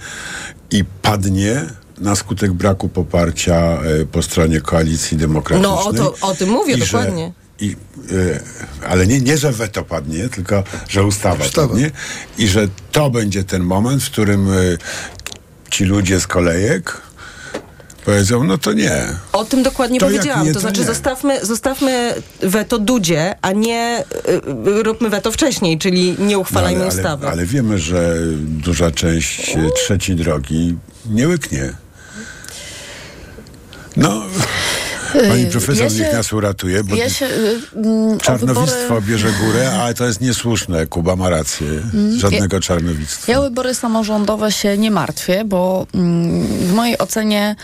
[0.71, 1.67] i padnie
[1.99, 5.73] na skutek braku poparcia e, po stronie koalicji demokratycznej.
[5.73, 7.33] No o, to, o tym mówię I dokładnie.
[7.61, 7.77] Że, i,
[8.13, 8.41] e,
[8.89, 11.69] ale nie, nie, że weto padnie, tylko że ustawa, Ustawa.
[11.69, 11.91] padnie
[12.39, 14.57] i że to będzie ten moment, w którym e,
[15.71, 17.10] ci ludzie z kolejek
[18.05, 19.07] powiedzą, no to nie.
[19.33, 20.43] O tym dokładnie To powiedziałam.
[20.47, 20.87] nie, to to znaczy nie.
[20.87, 26.95] zostawmy, zostawmy weto Dudzie, a nie y, róbmy weto wcześniej, czyli nie uchwalajmy No, ale,
[26.95, 27.25] ustawy.
[27.27, 31.73] ale, ale wiemy, że duża część trzeciej drogi nie łyknie.
[33.97, 34.23] No,
[35.12, 39.03] pani Y, profesor ja niech się- nas uratuje, bo Ja się, y, mm, czarnowictwo wybory,
[39.07, 40.87] bierze górę, ale to jest niesłuszne.
[40.87, 41.66] Kuba ma rację.
[42.16, 43.33] Żadnego czarnowictwa.
[43.33, 47.57] ja wybory samorządowe się nie martwię, bo mm, w mojej ocenie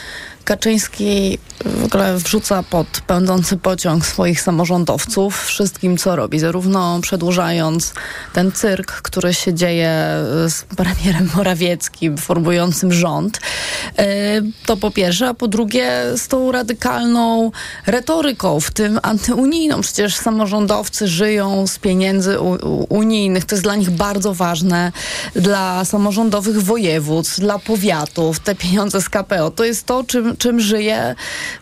[0.47, 6.39] Kaczyński w ogóle wrzuca pod pędzący pociąg swoich samorządowców wszystkim, co robi.
[6.39, 7.95] Zarówno przedłużając
[8.33, 9.91] ten cyrk, który się dzieje
[10.47, 14.03] y, z premierem Morawieckim, formującym rząd, y,
[14.67, 17.51] to po pierwsze, a po drugie z tą radykalną
[17.87, 19.81] retoryką, w tym antyunijną.
[19.81, 22.41] Przecież samorządowcy żyją z pieniędzy
[22.89, 23.45] unijnych.
[23.45, 24.93] To jest dla nich bardzo ważne.
[25.35, 28.41] Dla samorządowych województw, dla powiatów.
[28.41, 29.51] Te pieniądze z KPO.
[29.51, 31.15] To jest to, czym, czym żyje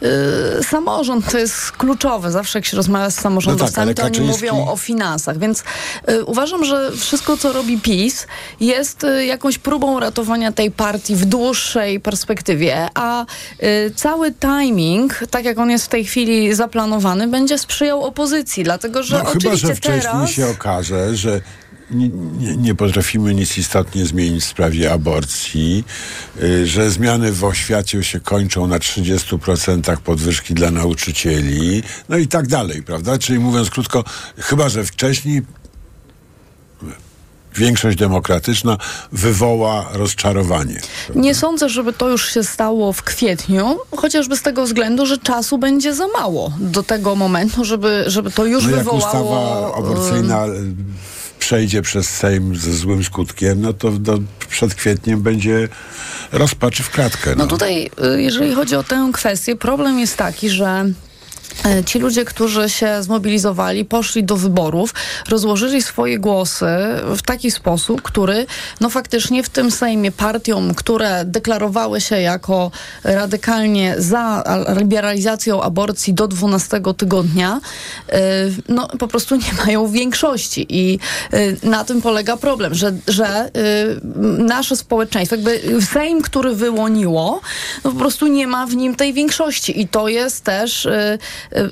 [0.02, 1.30] y, samorząd.
[1.32, 2.30] To jest kluczowe.
[2.30, 5.38] Zawsze jak się rozmawia z samorządowcami, No tak, to oni mówią o finansach.
[5.38, 5.64] Więc
[6.08, 8.26] y, uważam, że wszystko, co robi PiS,
[8.60, 13.24] jest y, jakąś próbą ratowania tej partii w dłuższej perspektywie, a
[13.62, 19.02] y, cały timing, tak jak on jest w tej chwili zaplanowany, będzie sprzyjał opozycji, dlatego
[19.02, 20.30] że No, chyba, oczywiście że wcześniej teraz...
[20.30, 21.40] się okaże, że
[21.90, 25.84] nie, nie, nie potrafimy nic istotnie zmienić w sprawie aborcji,
[26.42, 32.46] y, że zmiany w oświacie się kończą na 30% podwyżki dla nauczycieli, no i tak
[32.46, 33.18] dalej, prawda?
[33.18, 34.04] Czyli mówiąc krótko,
[34.36, 35.42] chyba, że wcześniej
[37.56, 38.78] większość demokratyczna
[39.12, 40.80] wywoła rozczarowanie.
[41.14, 45.58] Nie sądzę, żeby to już się stało w kwietniu, chociażby z tego względu, że czasu
[45.58, 49.06] będzie za mało do tego momentu, żeby, żeby to już no jak wywołało...
[49.06, 50.74] ustawa aborcyjna y,
[51.38, 54.18] przejdzie przez Sejm ze złym skutkiem, no to do,
[54.48, 55.68] przed kwietniem będzie
[56.32, 57.34] rozpacz w kratkę.
[57.36, 60.84] No tutaj, y, jeżeli chodzi o tę kwestię, problem jest taki, że
[61.86, 64.94] Ci ludzie, którzy się zmobilizowali, poszli do wyborów,
[65.28, 66.66] rozłożyli swoje głosy
[67.16, 68.46] w taki sposób, który
[68.80, 72.70] no faktycznie w tym Sejmie partiom, które deklarowały się jako
[73.04, 74.44] radykalnie za
[74.76, 77.60] liberalizacją aborcji do 12 tygodnia,
[78.08, 78.20] e,
[78.68, 80.66] no po prostu nie mają większości.
[80.68, 80.98] I
[81.32, 83.50] e, na tym polega problem, że, że e,
[84.38, 87.40] nasze społeczeństwo, jakby Sejm, który wyłoniło,
[87.84, 89.80] no po prostu nie ma w nim tej większości.
[89.80, 91.18] I to jest też e, e,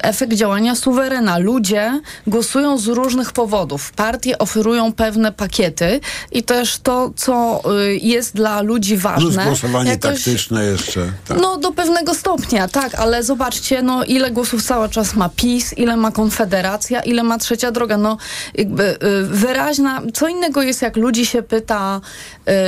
[0.02, 1.38] efekt działania suwerena.
[1.38, 3.92] Ludzie głosują z różnych powodów.
[3.92, 6.00] Partie oferują pewne pakiety
[6.32, 9.44] i też to, co e, jest dla ludzi Plus ważne.
[9.44, 11.12] głosowanie jakoś- taktyczne jeszcze.
[11.28, 11.38] Tak.
[11.40, 15.96] no do pewnego stopnia, tak, ale zobaczcie, no ile głosów cały czas ma PiS, ile
[15.96, 18.16] ma Konfederacja, ile ma Trzecia Droga, no
[18.54, 18.96] jakby y,
[19.26, 22.00] wyraźna, co innego jest jak ludzi się pyta,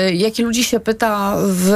[0.09, 1.72] y, jak ludzi się pyta w,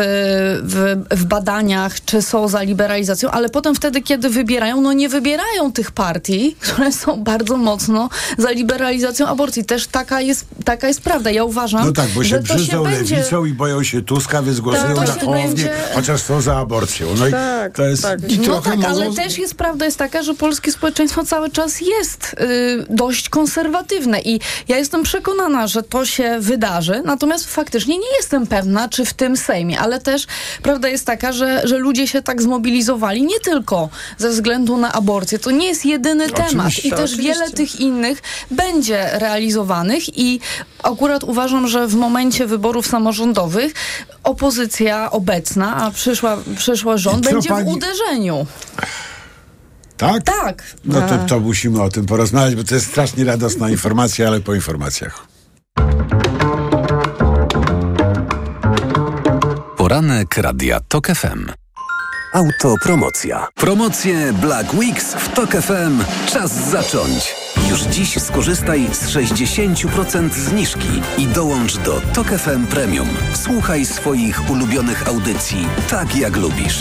[0.63, 5.73] w, w badaniach, czy są za liberalizacją, ale potem wtedy, kiedy wybierają, no nie wybierają
[5.73, 9.65] tych partii, które są bardzo mocno za liberalizacją aborcji.
[9.65, 11.31] Też taka jest, taka jest prawda.
[11.31, 13.17] Ja uważam, No tak, bo się że to brzydzą się będzie...
[13.17, 16.57] lewicą i boją się Tuska, więc głosują to na się Hołownię, będzie- chociaż są za
[16.57, 17.07] aborcją.
[17.19, 17.33] No i
[17.75, 18.07] to jest...
[18.29, 21.51] I No trochę tak, ale mogą- też jest prawda jest taka, że polskie społeczeństwo cały
[21.51, 27.99] czas jest y, dość konserwatywne i ja jestem przekonana, że to się wydarzy, natomiast faktycznie
[27.99, 30.27] nie jestem pewna, czy w tym Sejmie, ale też
[30.63, 35.39] prawda jest taka, że, że ludzie się tak zmobilizowali nie tylko ze względu na aborcję.
[35.39, 36.89] To nie jest jedyny temat Oczywiście.
[36.89, 37.33] i też Oczywiście.
[37.35, 40.41] wiele tych innych będzie realizowanych i
[40.83, 43.73] akurat uważam, że w momencie wyborów samorządowych
[44.25, 48.47] opozycja obecna, a przyszła, przyszła rząd, będzie pani- w uderzeniu.
[49.97, 50.23] Tak?
[50.23, 50.63] Tak.
[50.85, 54.55] No to, to musimy o tym porozmawiać, bo to jest strasznie radosna informacja, ale po
[54.55, 55.27] informacjach.
[59.77, 61.51] Poranek Radia TOK FM.
[62.39, 63.49] Autopromocja.
[63.55, 66.05] Promocje Black Weeks w TOK FM.
[66.33, 67.35] Czas zacząć.
[67.71, 73.09] Już dziś skorzystaj z 60% zniżki i dołącz do TOK FM Premium.
[73.35, 76.79] Słuchaj swoich ulubionych audycji tak jak lubisz.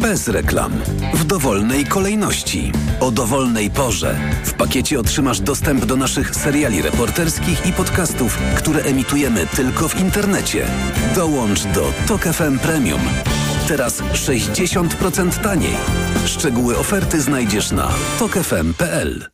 [0.00, 0.72] Bez reklam.
[1.14, 2.72] W dowolnej kolejności.
[3.00, 4.16] O dowolnej porze.
[4.44, 10.66] W pakiecie otrzymasz dostęp do naszych seriali reporterskich i podcastów, które emitujemy tylko w internecie.
[11.14, 13.00] Dołącz do TOK FM Premium.
[13.68, 15.76] Teraz 60% taniej.
[16.26, 19.26] Szczegóły oferty znajdziesz na tokefm.pl.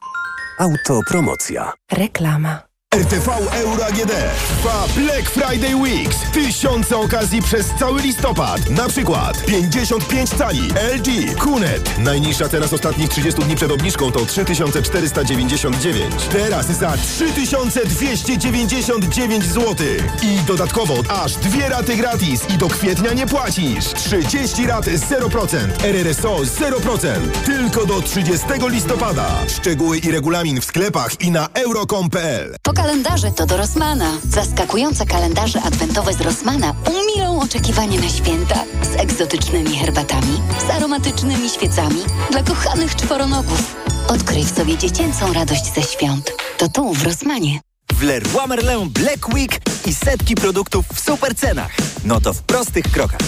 [0.58, 1.72] Autopromocja.
[1.92, 2.73] Reklama.
[2.94, 4.12] RTV Euro AGD
[4.48, 6.16] trwa Black Friday Weeks.
[6.33, 8.70] Tysiące okazji przez cały listopad.
[8.70, 11.98] Na przykład 55 cali LG Kunet.
[11.98, 16.14] Najniższa teraz ostatnich 30 dni przed obniżką to 3499.
[16.33, 19.87] Teraz za 3299 zł.
[20.23, 20.94] I dodatkowo
[21.25, 23.85] aż dwie raty gratis i do kwietnia nie płacisz.
[23.85, 25.56] 30 rat 0%.
[25.85, 27.08] RRSO 0%.
[27.46, 29.27] Tylko do 30 listopada.
[29.48, 32.54] Szczegóły i regulamin w sklepach i na euro.com.pl.
[32.85, 34.18] Kalendarze to do Rossmana.
[34.30, 42.02] Zaskakujące kalendarze adwentowe z Rossmana umilą oczekiwanie na święta z egzotycznymi herbatami, z aromatycznymi świecami
[42.30, 43.76] dla kochanych czworonogów.
[44.08, 46.32] Odkryj w sobie dziecięcą radość ze świąt.
[46.58, 47.60] To tu w Rossmanie.
[47.92, 51.70] W Leroy Merlin Black Week i setki produktów w super cenach.
[52.04, 53.20] No to w prostych krokach.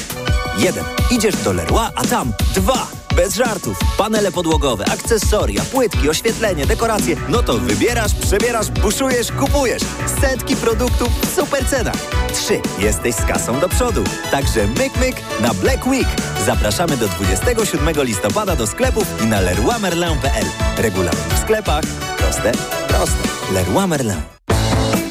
[0.59, 0.85] Jeden.
[1.11, 2.96] Idziesz do Leroy, a tam dwa.
[3.17, 3.79] Bez żartów.
[3.99, 7.17] Panele podłogowe, akcesoria, płytki, oświetlenie, dekoracje.
[7.29, 9.83] No to wybierasz, przebierasz, buszujesz, kupujesz.
[10.21, 11.97] Setki produktów w super cenach.
[12.33, 12.61] Trzy.
[12.79, 14.05] Jesteś z kasą do przodu.
[14.31, 16.09] Także myk, myk na Black Week.
[16.47, 20.47] Zapraszamy do 27 listopada do sklepów i na leroymerlin.pl.
[20.79, 21.85] Regulamin w sklepach.
[22.19, 22.53] Proste,
[22.89, 23.29] proste.
[23.53, 24.21] Leroy Merlin.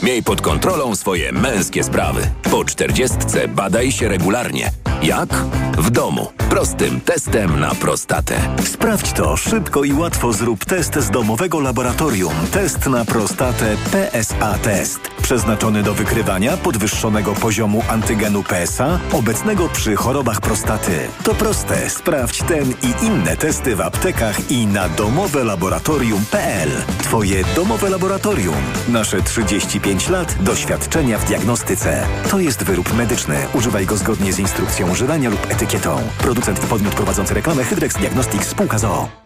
[0.03, 2.21] Miej pod kontrolą swoje męskie sprawy.
[2.51, 4.84] Po czterdziestce badaj się regularnie.
[5.05, 5.29] Jak?
[5.77, 6.27] W domu.
[6.49, 8.35] Prostym testem na prostatę.
[8.63, 10.33] Sprawdź to szybko i łatwo.
[10.33, 12.33] Zrób test z domowego laboratorium.
[12.51, 15.14] Test na prostatę PSA Test.
[15.25, 20.91] Przeznaczony do wykrywania podwyższonego poziomu antygenu PSA obecnego przy chorobach prostaty.
[21.23, 21.89] To proste.
[21.89, 26.69] Sprawdź ten i inne testy w aptekach i na domowelaboratorium.pl.
[27.03, 28.55] Twoje domowe laboratorium.
[28.87, 32.07] Nasze 35 lat doświadczenia w diagnostyce.
[32.31, 33.35] To jest wyrób medyczny.
[33.53, 36.01] Używaj go zgodnie z instrukcją używania lub etykietą.
[36.17, 39.25] Producent i podmiot prowadzący reklamę Hydrex Diagnostics Spółka ZOO.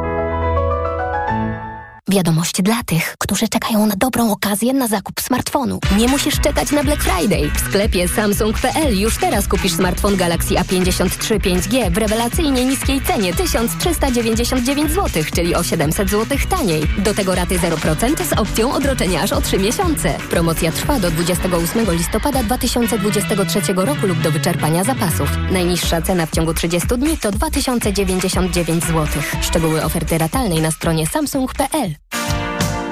[2.11, 5.79] Wiadomość dla tych, którzy czekają na dobrą okazję na zakup smartfonu.
[5.97, 7.51] Nie musisz czekać na Black Friday.
[7.51, 14.91] W sklepie Samsung.pl już teraz kupisz smartfon Galaxy A53 5G w rewelacyjnie niskiej cenie 1399
[14.91, 16.81] zł, czyli o 700 zł taniej.
[16.97, 20.13] Do tego raty 0% z opcją odroczenia aż o 3 miesiące.
[20.29, 25.29] Promocja trwa do 28 listopada 2023 roku lub do wyczerpania zapasów.
[25.51, 29.07] Najniższa cena w ciągu 30 dni to 2099 zł.
[29.41, 32.00] Szczegóły oferty ratalnej na stronie samsung.pl.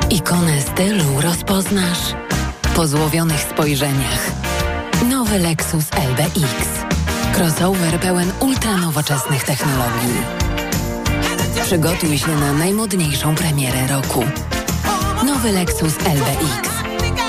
[0.09, 2.15] Ikonę stylu rozpoznasz
[2.75, 4.31] po złowionych spojrzeniach.
[5.09, 6.67] Nowy Lexus LBX.
[7.35, 10.17] Crossover pełen ultranowoczesnych technologii.
[11.63, 14.23] Przygotuj się na najmodniejszą premierę roku.
[15.25, 16.69] Nowy Lexus LBX.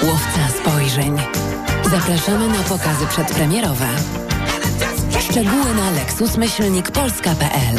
[0.02, 1.16] Łowca spojrzeń.
[1.90, 3.86] Zapraszamy na pokazy przedpremierowe.
[5.30, 7.78] Szczegóły na lexusmyślnikpolska.pl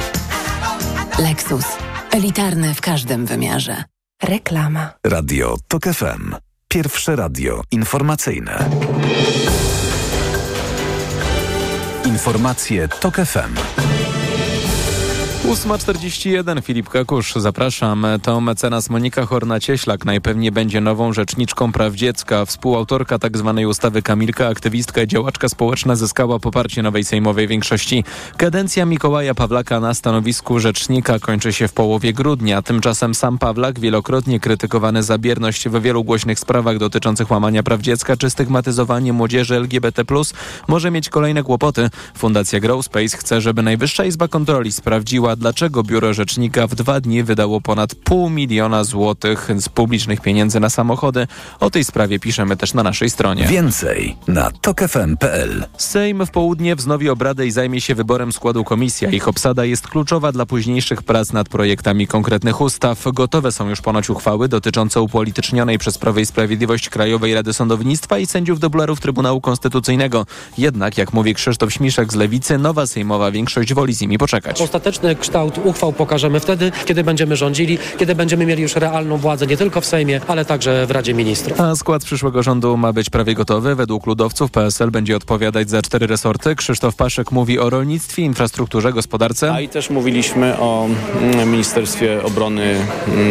[1.24, 1.81] Lexus.
[2.12, 3.84] Elitarny w każdym wymiarze.
[4.24, 4.94] Reklama.
[5.06, 6.36] Radio TOK FM.
[6.68, 8.70] Pierwsze radio informacyjne.
[12.06, 13.56] Informacje TOK FM.
[15.52, 18.06] 8.41 Filip Kakusz, zapraszam.
[18.24, 22.46] To mecenas Monika Horna-Cieślak najpewniej będzie nową rzeczniczką praw dziecka.
[22.46, 23.54] Współautorka tzw.
[23.56, 28.04] Tak ustawy Kamilka, aktywistka i działaczka społeczna zyskała poparcie nowej sejmowej większości.
[28.38, 32.62] Kadencja Mikołaja Pawlaka na stanowisku rzecznika kończy się w połowie grudnia.
[32.62, 38.18] Tymczasem sam Pawlak, wielokrotnie krytykowany za bierność w wielu głośnych sprawach dotyczących łamania praw dziecka
[38.18, 40.04] czy stygmatyzowanie młodzieży LGBT+,
[40.68, 41.90] może mieć kolejne kłopoty.
[42.18, 47.62] Fundacja Growspace chce, żeby Najwyższa Izba Kontroli sprawdziła, dlaczego Biuro Rzecznika w dwa dni wydało
[47.62, 51.28] ponad pół miliona złotych z publicznych pieniędzy na samochody.
[51.60, 53.48] O tej sprawie piszemy też na naszej stronie.
[53.48, 59.16] Więcej na tokefm.pl Sejm w południe wznowi obradę i zajmie się wyborem składu komisji.
[59.16, 63.04] Ich obsada jest kluczowa dla późniejszych prac nad projektami konkretnych ustaw.
[63.14, 68.26] Gotowe są już ponoć uchwały dotyczące upolitycznionej przez Prawo i Sprawiedliwość Krajowej Rady Sądownictwa i
[68.26, 70.26] sędziów dublerów Trybunału Konstytucyjnego.
[70.58, 74.62] Jednak, jak mówi Krzysztof Śmiszek z Lewicy, nowa sejmowa większość woli z nimi poczekać.
[74.62, 79.58] Ostateczny kształt uchwał pokażemy wtedy, kiedy będziemy rządzili, kiedy będziemy mieli już realną władzę nie
[79.58, 81.62] tylko w Sejmie, ale także w Radzie Ministrów.
[81.62, 83.76] A skład przyszłego rządu ma być prawie gotowy.
[83.76, 86.56] Według ludowców PSL będzie odpowiadać za cztery resorty.
[86.56, 89.54] Krzysztof Paszek mówi o rolnictwie, infrastrukturze, gospodarce.
[89.54, 90.88] A i też mówiliśmy o
[91.22, 92.76] mm, Ministerstwie Obrony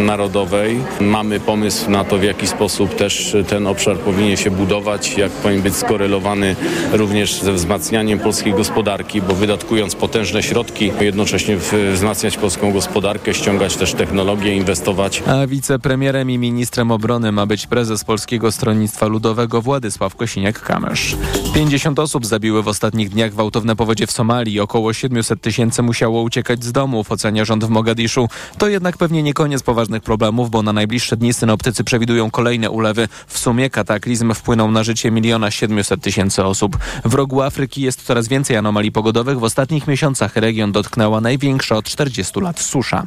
[0.06, 0.80] Narodowej.
[1.00, 5.62] Mamy pomysł na to, w jaki sposób też ten obszar powinien się budować, jak powinien
[5.62, 6.56] być skorelowany
[6.92, 11.58] również ze wzmacnianiem polskiej gospodarki, bo wydatkując potężne środki, jednocześnie
[11.92, 15.22] wzmacniać polską gospodarkę, ściągać też technologię, inwestować.
[15.26, 21.16] A wicepremierem i ministrem obrony ma być prezes Polskiego Stronnictwa Ludowego Władysław Kosiniak-Kamysz.
[21.54, 24.60] 50 osób zabiły w ostatnich dniach gwałtowne powodzie w Somalii.
[24.60, 28.28] Około 700 tysięcy musiało uciekać z domów, ocenia rząd w Mogadiszu.
[28.58, 33.08] To jednak pewnie nie koniec poważnych problemów, bo na najbliższe dni synoptycy przewidują kolejne ulewy.
[33.26, 36.78] W sumie kataklizm wpłynął na życie miliona 700 tysięcy osób.
[37.04, 39.38] W rogu Afryki jest coraz więcej anomalii pogodowych.
[39.38, 43.06] W ostatnich miesiącach region dotknęła największa od 40 lat susza.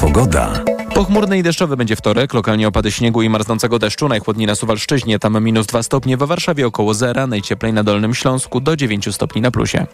[0.00, 0.64] Pogoda.
[0.94, 5.44] Pochmurny i deszczowy będzie wtorek, lokalnie opady śniegu i marznącego deszczu, najchłodniej na Suwalszczyźnie, tam
[5.44, 9.50] minus 2 stopnie, we Warszawie około zera, najcieplej na Dolnym Śląsku do 9 stopni na
[9.50, 9.86] plusie.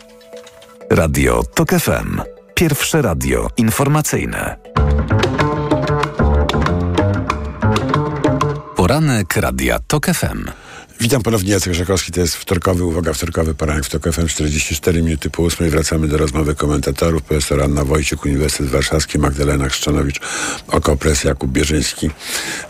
[0.91, 2.21] Radio TOK FM.
[2.55, 4.57] Pierwsze radio informacyjne.
[8.77, 10.45] Poranek Radia TOK FM.
[11.01, 15.31] Witam ponownie, Jacek Żakowski, to jest wtorkowy, uwaga, wtorkowy poranek w TOK FM, 44 minuty
[15.31, 15.71] po 8.
[15.71, 20.21] Wracamy do rozmowy komentatorów, profesor Anna Wojciuk, Uniwersytet Warszawski, Magdalena Chrzczanowicz,
[20.69, 22.11] Okopres, Jakub Bierzyński,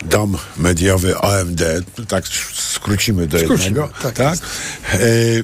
[0.05, 1.61] Dom Mediowy OMD,
[2.07, 3.89] tak skrócimy do Skrócimy, jednego.
[4.01, 4.39] tak tak?
[4.93, 5.43] E, e,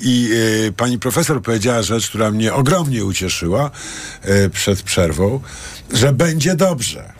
[0.00, 0.30] I
[0.68, 3.70] e, pani profesor powiedziała rzecz, która mnie ogromnie ucieszyła
[4.22, 5.40] e, przed przerwą,
[5.92, 7.19] że będzie dobrze.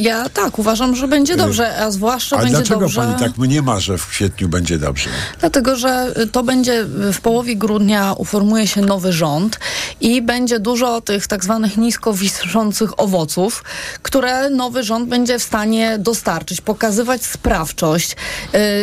[0.00, 3.00] Ja tak, uważam, że będzie dobrze, a zwłaszcza A będzie dlaczego dobrze.
[3.00, 5.10] pani tak mnie ma, że w kwietniu będzie dobrze?
[5.40, 9.58] Dlatego, że to będzie w połowie grudnia uformuje się nowy rząd
[10.00, 13.64] i będzie dużo tych tak zwanych nisko wiszących owoców,
[14.02, 18.16] które nowy rząd będzie w stanie dostarczyć, pokazywać sprawczość.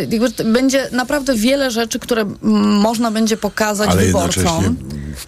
[0.09, 2.26] Jakby będzie naprawdę wiele rzeczy, które
[2.82, 4.43] można będzie pokazać Ale wyborcom.
[4.43, 4.76] jednocześnie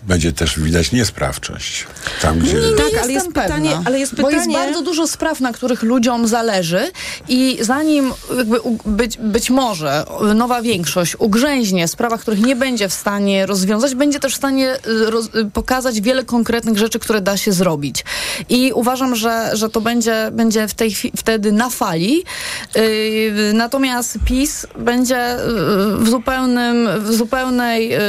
[0.07, 1.87] będzie też widać niesprawczość.
[2.21, 2.53] Tam, gdzie...
[2.53, 4.81] Nie, nie Tak, tak, ale jestem jest pytanie- pewna, ale jest Bo jest pytanie- bardzo
[4.81, 6.91] dużo spraw, na których ludziom zależy
[7.29, 10.05] i zanim jakby być, być może
[10.35, 14.75] nowa większość ugrzęźnie w sprawach, których nie będzie w stanie rozwiązać, będzie też w stanie
[14.87, 18.05] y, roz, y, pokazać wiele konkretnych rzeczy, które da się zrobić.
[18.49, 22.23] I uważam, że, że to będzie, będzie w tej chwi- wtedy na fali.
[22.75, 25.37] Yy, natomiast PiS będzie
[25.95, 27.99] yy, w zupełnym, w zupełnej yy,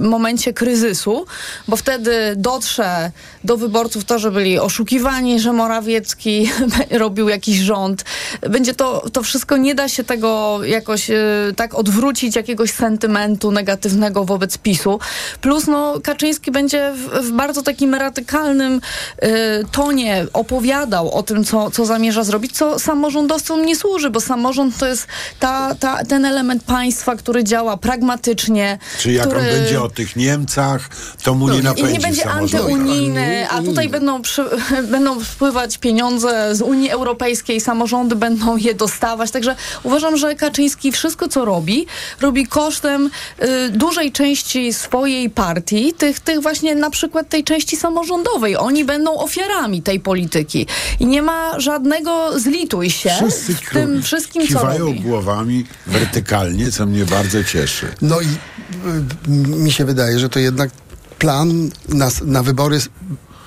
[0.00, 1.26] momencie kryzysu,
[1.68, 3.10] bo wtedy dotrze
[3.44, 6.50] do wyborców to, że byli oszukiwani, że Morawiecki
[7.14, 8.04] robił jakiś rząd.
[8.50, 11.16] Będzie to, to wszystko, nie da się tego jakoś yy,
[11.56, 14.98] tak odwrócić, jakiegoś sentymentu negatywnego wobec PiSu.
[15.40, 18.80] Plus no, Kaczyński będzie w, w bardzo takim radykalnym
[19.22, 19.28] yy,
[19.72, 24.86] tonie opowiadał o tym, co, co zamierza zrobić, co samorządowcom nie służy, bo samorząd to
[24.86, 25.06] jest
[25.40, 28.78] ta, ta, ten element państwa, który działa pragmatycznie.
[28.98, 29.40] Czyli jak który...
[29.40, 30.88] on będzie o tych Niemcach,
[31.22, 34.44] to mu nie I napędzi nie będzie antyunijny, a tutaj będą, przy,
[34.94, 39.30] będą wpływać pieniądze z Unii Europejskiej, samorządy będą je dostawać.
[39.30, 41.86] Także uważam, że Kaczyński wszystko, co robi,
[42.20, 43.10] robi kosztem
[43.42, 48.56] y, dużej części swojej partii, tych, tych właśnie na przykład tej części samorządowej.
[48.56, 50.66] Oni będą ofiarami tej polityki.
[51.00, 55.00] I nie ma żadnego zlituj się Wszyscy w tym wszystkim, co robi.
[55.00, 57.86] głowami wertykalnie, co mnie bardzo cieszy.
[58.02, 60.70] No i y, mi się wydaje, że to jednak
[61.18, 62.78] plan na, na wybory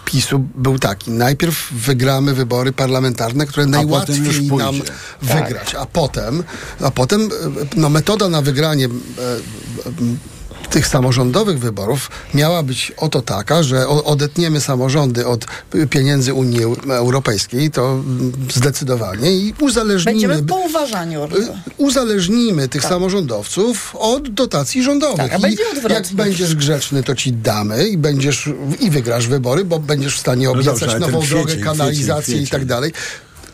[0.08, 1.12] PiSu był taki.
[1.12, 4.95] Najpierw wygramy wybory parlamentarne, które już najłatwiej nam Tak.
[5.22, 6.43] wygrać, a potem,
[6.82, 7.30] a potem y,
[7.76, 10.37] no, metoda na wygranie y, y,
[10.70, 15.45] tych samorządowych wyborów miała być oto taka, że odetniemy samorządy od
[15.76, 21.28] y, pieniędzy Unii Eu- Europejskiej, to mm, zdecydowanie i uzależnimy Będziemy po uważaniu.
[21.78, 25.18] uzależnimy tych samorządowców od dotacji rządowych.
[25.32, 28.49] Tak, będzie jak będziesz grzeczny, to ci damy i będziesz
[28.80, 31.63] i wygrasz wybory, bo będziesz w stanie No obiecać dobrze, ale ten nową kwiecień, drogę,
[31.63, 32.93] kanalizację kwiecień, i tak dalej.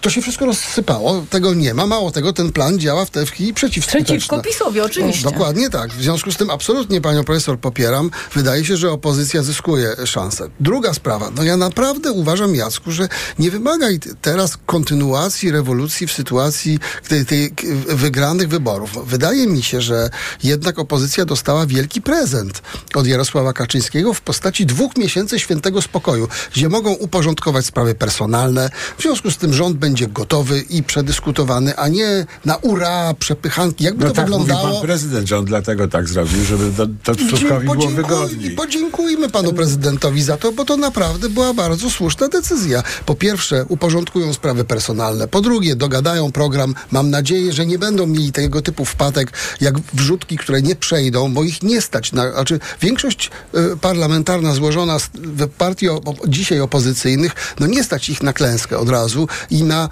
[0.04, 1.88] To się wszystko rozsypało, tego nie ma.
[1.88, 4.18] Mało tego, ten plan działa w tej chwili przeciwskuteczny.
[4.18, 5.26] Przeciwko PiSowi, oczywiście.
[5.26, 5.92] No, dokładnie tak.
[5.92, 8.12] W związku z tym absolutnie panią profesor popieram.
[8.34, 10.50] Wydaje się, że opozycja zyskuje szansę.
[10.60, 11.32] Druga sprawa.
[11.36, 13.08] No ja naprawdę uważam, Jacku, że
[13.40, 17.54] nie wymagaj teraz kontynuacji rewolucji w sytuacji tej, tej
[17.88, 19.08] wygranych wyborów.
[19.08, 20.10] Wydaje mi się, że
[20.44, 22.62] jednak opozycja dostała wielki prezent
[22.96, 28.70] od Jarosława Kaczyńskiego w postaci dwóch miesięcy świętego spokoju, gdzie mogą uporządkować sprawy personalne.
[28.98, 33.84] W związku z tym rząd będzie będzie gotowy i przedyskutowany, a nie na ura, przepychanki.
[33.84, 34.68] Jakby No to tak wyglądało...
[34.68, 38.52] mówi pan prezydent, że on dlatego tak zrobił, żeby to, to Tuskowi było wygodniej.
[38.52, 42.84] Podziękujmy panu prezydentowi za to, bo to naprawdę była bardzo słuszna decyzja.
[43.06, 45.28] Po pierwsze, uporządkują sprawy personalne.
[45.28, 46.76] Po drugie, dogadają program.
[46.92, 51.44] Mam nadzieję, że nie będą mieli tego typu wpadek, jak wrzutki, które nie przejdą, bo
[51.44, 52.12] ich nie stać.
[52.12, 53.32] Na, znaczy, większość
[53.74, 58.34] y, parlamentarna złożona z w partii o, o, dzisiaj opozycyjnych, no nie stać ich na
[58.34, 59.83] klęskę od razu i na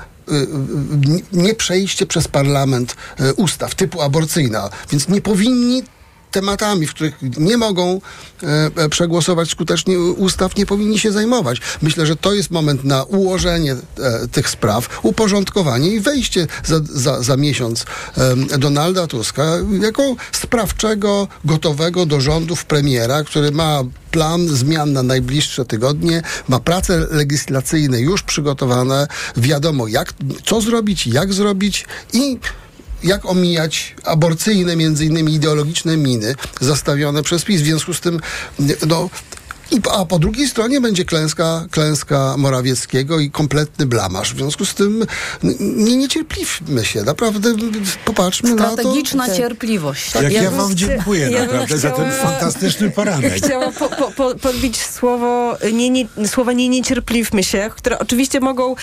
[1.08, 5.84] nie- nie przejście przez parlament y, ustaw typu aborcyjna, więc nie powinni
[6.32, 8.02] tematami, w których nie mogą
[8.44, 11.62] e, e, przegłosować skutecznie ustaw, nie powinni się zajmować.
[11.82, 17.24] Myślę, że to jest moment na ułożenie e, tych spraw, uporządkowanie i wejście za, za,
[17.24, 17.86] za miesiąc
[18.52, 19.44] e, Donalda Tuska
[19.82, 27.08] jako sprawczego, gotowego do rządów premiera, który ma plan zmian na najbliższe tygodnie, ma prace
[27.12, 29.08] legislacyjne już przygotowane,
[29.38, 30.14] wiadomo jak,
[30.46, 32.40] co zrobić, jak zrobić i
[33.04, 37.62] jak omijać aborcyjne, między innymi ideologiczne miny zastawione przez PiS.
[37.62, 38.20] W związku z tym,
[38.88, 39.10] no,
[39.72, 44.34] i, a po drugiej stronie będzie klęska, klęska Morawieckiego i kompletny blamaż.
[44.34, 45.06] W związku z tym
[45.60, 47.04] nie niecierpliwmy się.
[47.04, 47.54] Naprawdę
[48.06, 48.74] popatrzmy na to.
[48.74, 50.16] Strategiczna cierpliwość.
[50.16, 53.34] Jak ja, Ja wam chcia- dziękuję ja naprawdę za ten chciała- fantastyczny poranek.
[53.44, 58.76] Chciałam po, po, po, podbić słowo, nie, nie, słowa nie niecierpliwmy się, które oczywiście mogą,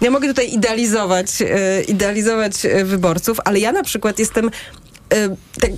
[0.00, 4.50] ja mogę tutaj idealizować, e, idealizować e, wyborców, ale ja na przykład jestem
[5.10, 5.70] e, tak,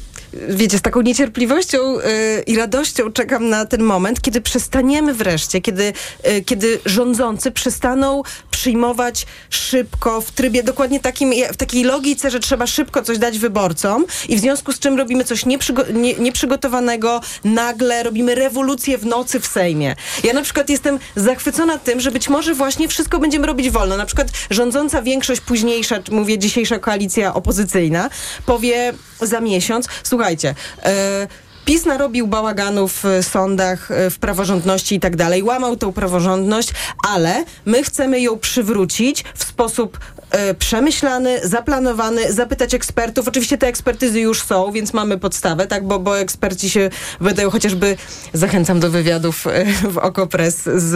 [0.48, 5.92] wiecie, z taką niecierpliwością e, i radością czekam na ten moment, kiedy przestaniemy wreszcie, kiedy,
[6.22, 12.66] e, kiedy rządzący przestaną przyjmować szybko, w trybie dokładnie takim, w takiej logice, że trzeba
[12.66, 18.02] szybko coś dać wyborcom i w związku z czym robimy coś nieprzygo- nie, nieprzygotowanego, nagle
[18.02, 19.96] robimy rewolucję w nocy w Sejmie.
[20.24, 23.96] Ja na przykład jestem zachwycona tym, że być może właśnie wszystko będziemy robić wolno.
[23.96, 28.10] Na przykład rządząca większość późniejsza, mówię dzisiejsza koalicja opozycyjna,
[28.46, 29.86] powie za miesiąc,
[30.22, 31.28] słuchajcie, e,
[31.64, 36.70] PiS narobił bałaganu w sądach, e, w praworządności i tak dalej, łamał tą praworządność,
[37.08, 39.98] ale my chcemy ją przywrócić w sposób
[40.30, 43.28] e, przemyślany, zaplanowany, zapytać ekspertów.
[43.28, 47.96] Oczywiście te ekspertyzy już są, więc mamy podstawę, tak, bo, bo eksperci się wydają chociażby,
[48.32, 49.44] zachęcam do wywiadów
[49.90, 50.92] w Okopres z,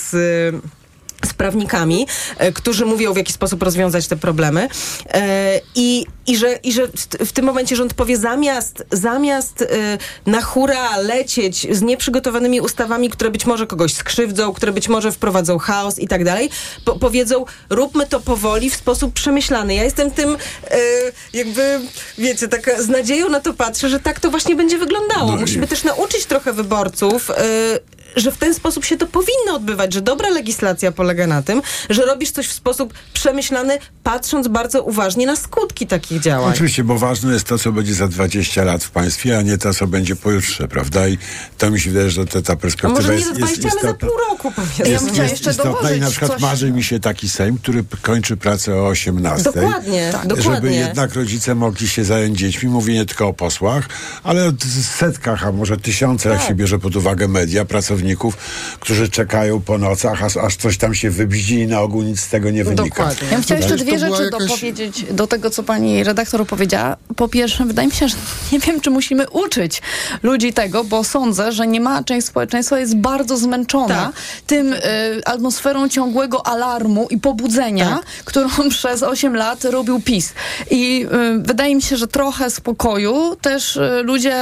[0.00, 0.14] z
[1.26, 2.06] z prawnikami,
[2.38, 4.68] e, którzy mówią, w jaki sposób rozwiązać te problemy.
[5.10, 6.88] E, I, i, że, i że
[7.26, 9.98] w, tym momencie rząd powie, zamiast, zamiast e,
[10.30, 15.58] na hura lecieć z nieprzygotowanymi ustawami, które być może kogoś skrzywdzą, które być może wprowadzą
[15.58, 16.50] chaos i tak dalej,
[16.84, 19.74] po, powiedzą, róbmy to powoli, w sposób przemyślany.
[19.74, 20.36] Ja jestem tym
[21.32, 21.80] jakby,
[22.18, 25.32] wiecie, tak z nadzieją na to patrzę, że tak to właśnie będzie wyglądało.
[25.32, 27.30] No Musimy też nauczyć trochę wyborców,
[28.16, 32.06] że w ten sposób się to powinno odbywać, że dobra legislacja polega na tym, że
[32.06, 36.52] robisz coś w sposób przemyślany, patrząc bardzo uważnie na skutki takich działań.
[36.54, 39.74] Oczywiście, bo ważne jest to, co będzie za 20 lat w państwie, a nie to,
[39.74, 41.08] co będzie pojutrze, prawda?
[41.08, 41.18] I
[41.58, 43.70] to mi się wydaje, że to, ta A perspektywa może nie jest, za jest 20,
[43.80, 44.88] ale za pół roku powiedzmy.
[44.88, 48.86] Jest, jest istotna i na przykład marzy mi się taki Sejm, który kończy pracę o
[48.86, 49.44] 18.
[49.52, 50.22] Dokładnie, tak.
[50.22, 50.76] Żeby dokładnie.
[50.76, 52.68] jednak rodzice mogli się zająć dziećmi.
[52.68, 53.88] Mówię nie tylko o posłach,
[54.22, 54.52] ale o
[54.98, 56.48] setkach, a może tysiące, jak Tak.
[56.48, 57.97] się bierze pod uwagę media, pracowników,
[58.80, 62.28] którzy czekają po nocach, aż, aż coś tam się wybździ i na ogół nic z
[62.28, 63.02] tego nie wynika.
[63.02, 66.96] Ja bym chciała jeszcze To dwie rzeczy jakaś- dopowiedzieć do tego, co pani redaktor opowiedziała.
[67.16, 68.16] Po pierwsze, wydaje mi się, że
[68.52, 69.82] nie wiem, czy musimy uczyć
[70.22, 74.12] ludzi tego, bo sądzę, że nie ma część społeczeństwa jest bardzo zmęczona
[74.46, 74.78] tym y,
[75.24, 80.32] atmosferą ciągłego alarmu i pobudzenia, którą przez 8 lat robił PiS.
[80.70, 84.34] I y, wydaje mi się, że trochę spokoju też y, ludzie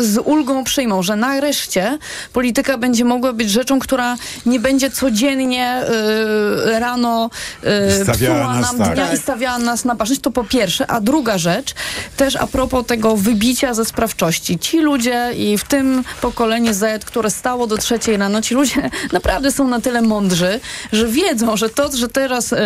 [0.00, 1.98] z ulgą przyjmą, że nareszcie
[2.32, 7.30] polityka będzie mogła być rzeczą, która nie będzie codziennie y, rano
[7.64, 8.94] y, psuła nam tak.
[8.94, 10.90] dnia i stawiała nas na baczność, to po pierwsze.
[10.90, 11.74] A druga rzecz,
[12.16, 14.58] też a propos tego wybicia ze sprawczości.
[14.58, 19.52] Ci ludzie i w tym pokolenie Z, które stało do trzeciej rano, ci ludzie naprawdę
[19.52, 20.60] są na tyle mądrzy,
[20.92, 22.56] że wiedzą, że to, że teraz y,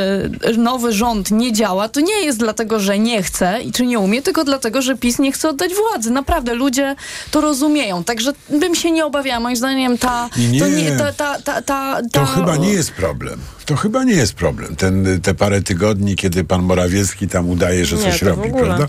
[0.57, 4.23] nowy rząd nie działa, to nie jest dlatego, że nie chce i czy nie umie,
[4.23, 6.11] tylko dlatego, że PiS nie chce oddać władzy.
[6.11, 6.97] Naprawdę ludzie
[7.31, 8.05] to rozumieją.
[8.05, 9.41] Także bym się nie obawiała.
[9.41, 10.28] Moim zdaniem ta...
[10.37, 10.61] Nie.
[10.61, 13.41] To, nie, ta, ta, ta, ta, To chyba nie jest problem.
[13.67, 14.77] To chyba nie jest problem.
[14.77, 18.89] Ten, te parę tygodni, kiedy pan Morawiecki tam udaje, że coś robi, prawda?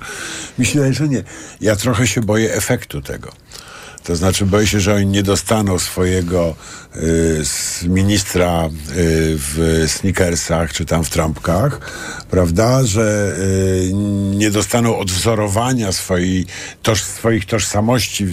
[0.60, 1.24] Mi się wydaje, że nie.
[1.62, 3.32] Ja trochę się boję efektu tego.
[4.04, 6.56] To znaczy boję się, że oni nie dostaną swojego
[6.96, 7.44] y,
[7.90, 8.70] ministra y,
[9.38, 11.80] w sneakersach czy tam w trampkach,
[12.30, 12.84] prawda?
[12.86, 13.92] Że y,
[14.36, 16.46] nie dostaną odwzorowania swojej,
[16.84, 18.26] toż, swoich tożsamości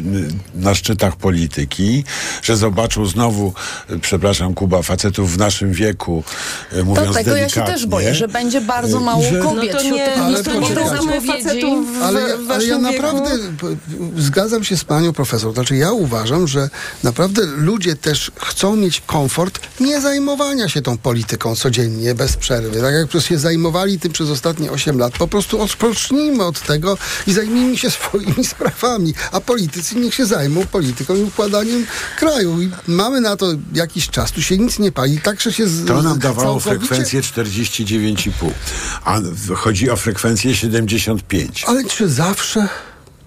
[0.54, 2.04] na szczytach polityki,
[2.42, 3.52] że zobaczą znowu,
[3.90, 6.24] y, przepraszam Kuba, facetów w naszym wieku,
[6.72, 9.40] y, mówiąc To tego ja się delikatnie, też boję, że będzie bardzo y, mało że-
[9.42, 10.88] kobiet No to wśród nie- tych nie ministrów rozumiem
[11.20, 11.26] zapowiedzi.
[11.26, 13.76] facetów w- ale, w ale ja naprawdę p-
[14.22, 15.55] zgadzam się z panią profesor.
[15.56, 16.70] Znaczy ja uważam, że
[17.02, 22.80] naprawdę ludzie też chcą mieć komfort nie zajmowania się tą polityką codziennie, bez przerwy.
[22.80, 25.12] Tak jak się zajmowali tym przez ostatnie 8 lat.
[25.18, 29.14] Po prostu odpocznijmy od tego i zajmijmy się swoimi sprawami.
[29.32, 31.86] A politycy niech się zajmą polityką i układaniem
[32.18, 32.62] kraju.
[32.62, 34.32] I mamy na to jakiś czas.
[34.32, 35.20] Tu się nic nie pali.
[35.20, 38.50] Także się z, To nam dawało całkowicie- frekwencję 49,5,
[39.04, 39.20] a
[39.56, 41.64] chodzi o frekwencję 75.
[41.66, 42.68] Ale czy zawsze,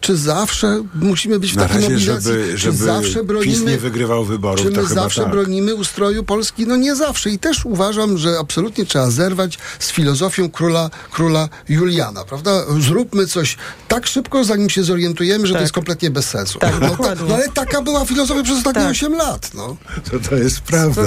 [0.01, 2.31] czy zawsze musimy być w Na takiej razie, mobilizacji?
[2.31, 5.31] żeby, czy żeby zawsze PiS bronimy, nie wygrywał wyborów, czy to my chyba zawsze tak.
[5.31, 6.67] bronimy ustroju Polski?
[6.67, 7.29] No nie zawsze.
[7.29, 12.65] I też uważam, że absolutnie trzeba zerwać z filozofią króla, króla Juliana, prawda?
[12.79, 16.59] Zróbmy coś tak szybko, zanim się zorientujemy, że to jest kompletnie bez sensu.
[16.59, 18.91] Tak, no, ta, no ale taka była filozofia przez ostatnie Tak.
[18.91, 19.51] 8 lat.
[19.53, 19.77] No.
[20.11, 21.01] To, to jest prawda.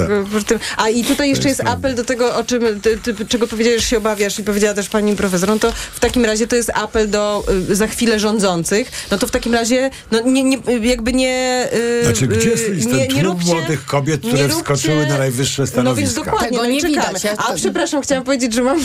[0.77, 3.87] A i tutaj jeszcze jest apel do tego, o czym ty, ty, czego powiedziałeś, że
[3.87, 5.49] się obawiasz i powiedziała też pani profesor.
[5.49, 8.82] No to w takim razie to jest apel do y, za chwilę rządzących.
[9.11, 11.67] No to w takim razie no nie, nie, jakby nie...
[11.73, 15.61] y, Znaczy, gdzie jest y, ten tłum młodych kobiet, które nie róbcie- wskoczyły na najwyższe
[15.61, 16.23] No więc stanowiska?
[16.23, 17.07] dokładnie, Tego no nie czekamy.
[17.07, 17.23] widać.
[17.23, 18.79] Ja A to- przepraszam, chciałam powiedzieć, że mam...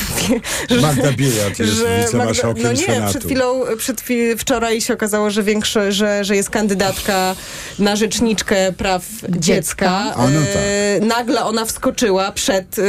[0.71, 3.11] Że, Magda Biejat jest że wicemarszałkiem No nie, Senatu.
[3.11, 7.35] przed chwilą, przed chwil, wczoraj się okazało, że większość, że, że jest kandydatka
[7.79, 9.91] na rzeczniczkę praw dziecka.
[10.17, 10.49] A, no tak.
[11.03, 12.83] E, nagle ona wskoczyła przed, e,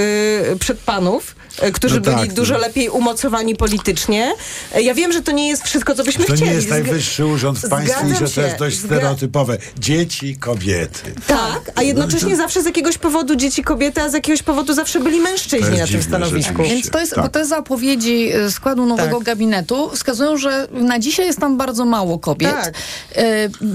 [0.59, 1.35] przed panów,
[1.73, 2.59] którzy No byli tak, dużo no.
[2.59, 4.33] lepiej umocowani politycznie.
[4.75, 6.49] E, Ja wiem, że to nie jest wszystko, co byśmy To chcieli.
[6.49, 9.57] nie jest najwyższy urząd w państwie i że to jest dość stereotypowe.
[9.79, 11.13] Dzieci, kobiety.
[11.27, 15.19] Tak, a jednocześnie zawsze z jakiegoś powodu dzieci kobiety, a z jakiegoś powodu zawsze byli
[15.19, 16.63] mężczyźni To na tym stanowisku.
[16.63, 17.23] Więc to jest, Tak.
[17.23, 19.25] bo te zapowiedzi y, składu nowego Tak.
[19.25, 22.51] gabinetu wskazują, że na dzisiaj jest tam bardzo mało kobiet.
[22.51, 22.73] Tak.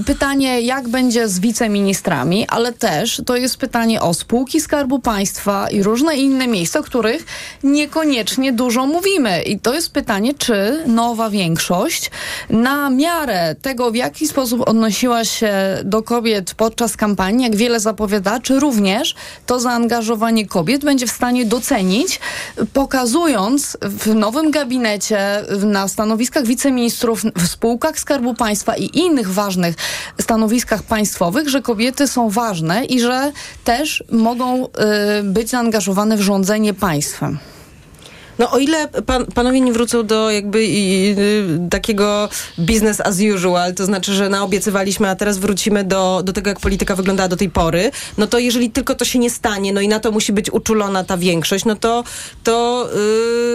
[0.05, 5.83] Pytanie, jak będzie z wiceministrami, ale też to jest pytanie o spółki Skarbu Państwa i
[5.83, 7.25] różne inne miejsca, o których
[7.75, 9.41] niekoniecznie dużo mówimy.
[9.41, 12.11] I to jest pytanie, czy nowa większość
[12.49, 15.53] na miarę tego, w jaki sposób odnosiła się
[15.83, 19.15] do kobiet podczas kampanii, jak wiele zapowiada, czy również
[19.45, 22.19] to zaangażowanie kobiet będzie w stanie docenić,
[22.73, 25.19] pokazując w nowym gabinecie,
[25.65, 29.75] na stanowiskach wiceministrów, w spółkach Skarbu Państwa i innych ważnych
[30.21, 33.31] stanowiskach państwowych, że kobiety są ważne i że
[33.63, 34.69] też mogą y,
[35.23, 37.37] być zaangażowane w rządzenie państwem.
[38.39, 43.73] No o ile pan, panowie nie wrócą do jakby i, y, takiego business as usual,
[43.73, 47.49] to znaczy, że naobiecywaliśmy, a teraz wrócimy do, do tego, jak polityka wyglądała do tej
[47.49, 50.49] pory, no to jeżeli tylko to się nie stanie, no i na to musi być
[50.53, 52.03] uczulona ta większość, no to
[52.43, 52.89] to,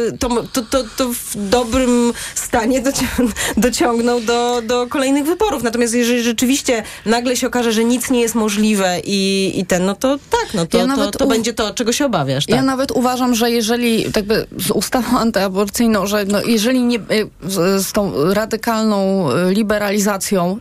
[0.09, 5.63] y, to, to, to, to w dobrym stanie docią- dociągną do, do kolejnych wyborów.
[5.63, 9.95] Natomiast jeżeli rzeczywiście nagle się okaże, że nic nie jest możliwe i, i ten, no
[9.95, 12.47] to tak, no to, Ja to, to u- będzie to, czego się obawiasz.
[12.47, 12.57] Tak?
[12.57, 17.87] Ja nawet uważam, że jeżeli tak by ustawą antyaborcyjną, że no jeżeli nie, y, z,
[17.87, 20.59] z tą radykalną y, liberalizacją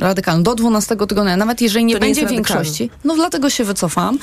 [0.00, 4.18] radykalną, do 12 tygodnia, nawet jeżeli nie To nie będzie większości, no dlatego się wycofam,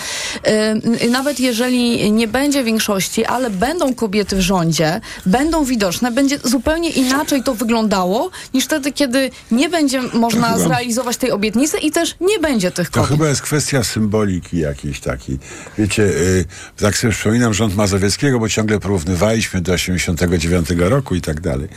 [0.48, 6.40] y, y, nawet jeżeli nie będzie większości, ale będą kobiety w rządzie, będą widoczne, będzie
[6.44, 11.92] zupełnie inaczej to wyglądało, niż wtedy, kiedy nie będzie można chyba- zrealizować tej obietnicy i
[11.92, 13.10] też nie będzie tych To kobiet.
[13.18, 15.40] chyba jest kwestia symboliki jakiejś takiej.
[15.78, 16.46] Wiecie, y,
[16.78, 21.68] tak sobie przypominam rząd Mazowieckiego, bo ciągle porównywaliśmy do 89 roku i tak dalej.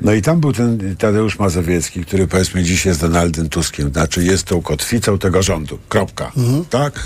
[0.00, 4.44] No i tam był ten Tadeusz Mazowiecki, który powiedzmy dziś jest Donaldem Tuskiem, znaczy jest
[4.44, 5.78] tą kotwicą tego rządu.
[5.88, 6.32] Kropka.
[6.70, 7.00] Tak?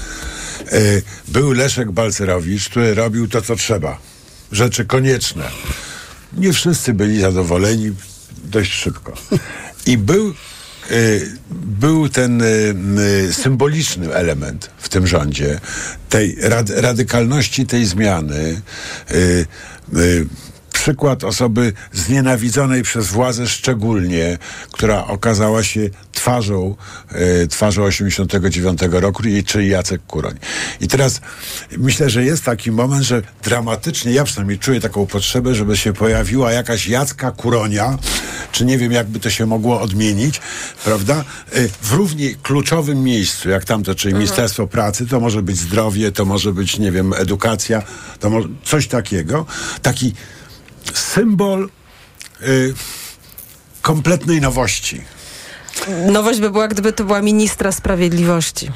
[0.73, 3.99] Y, był Leszek Balcerowicz, który robił to, co trzeba.
[4.53, 5.45] Rzeczy konieczne.
[6.33, 7.93] Nie wszyscy byli zadowoleni
[8.45, 9.13] dość szybko.
[9.87, 10.35] I był
[10.91, 15.61] y, był ten y, symboliczny element w tym rządzie,
[16.09, 18.63] tej rad, radykalności tej zmiany.
[20.87, 24.39] Przykład osoby znienawidzonej przez władzę szczególnie,
[24.73, 26.77] która okazała się twarzą,
[27.43, 30.35] y, twarzą 89 roku, i- czyli Jacek Kuroń.
[30.81, 31.21] I teraz
[31.79, 36.53] myślę, że jest taki moment, że dramatycznie, ja przynajmniej czuję taką potrzebę, żeby się pojawiła
[36.53, 37.99] jakaś Jacka Kuronia,
[38.53, 40.41] czy nie wiem, jakby to się mogło odmienić,
[40.85, 41.25] prawda?
[41.57, 46.25] Y, W równie kluczowym miejscu, jak tamto, czyli Ministerstwo Pracy, to może być zdrowie, to
[46.25, 47.83] może być, nie wiem, edukacja,
[48.21, 49.47] to może coś takiego.
[49.83, 50.15] Taki
[50.95, 51.69] symbol
[52.43, 52.75] y,
[53.83, 55.01] kompletnej nowości.
[56.13, 58.71] Nowość by była, gdyby to była ministra sprawiedliwości.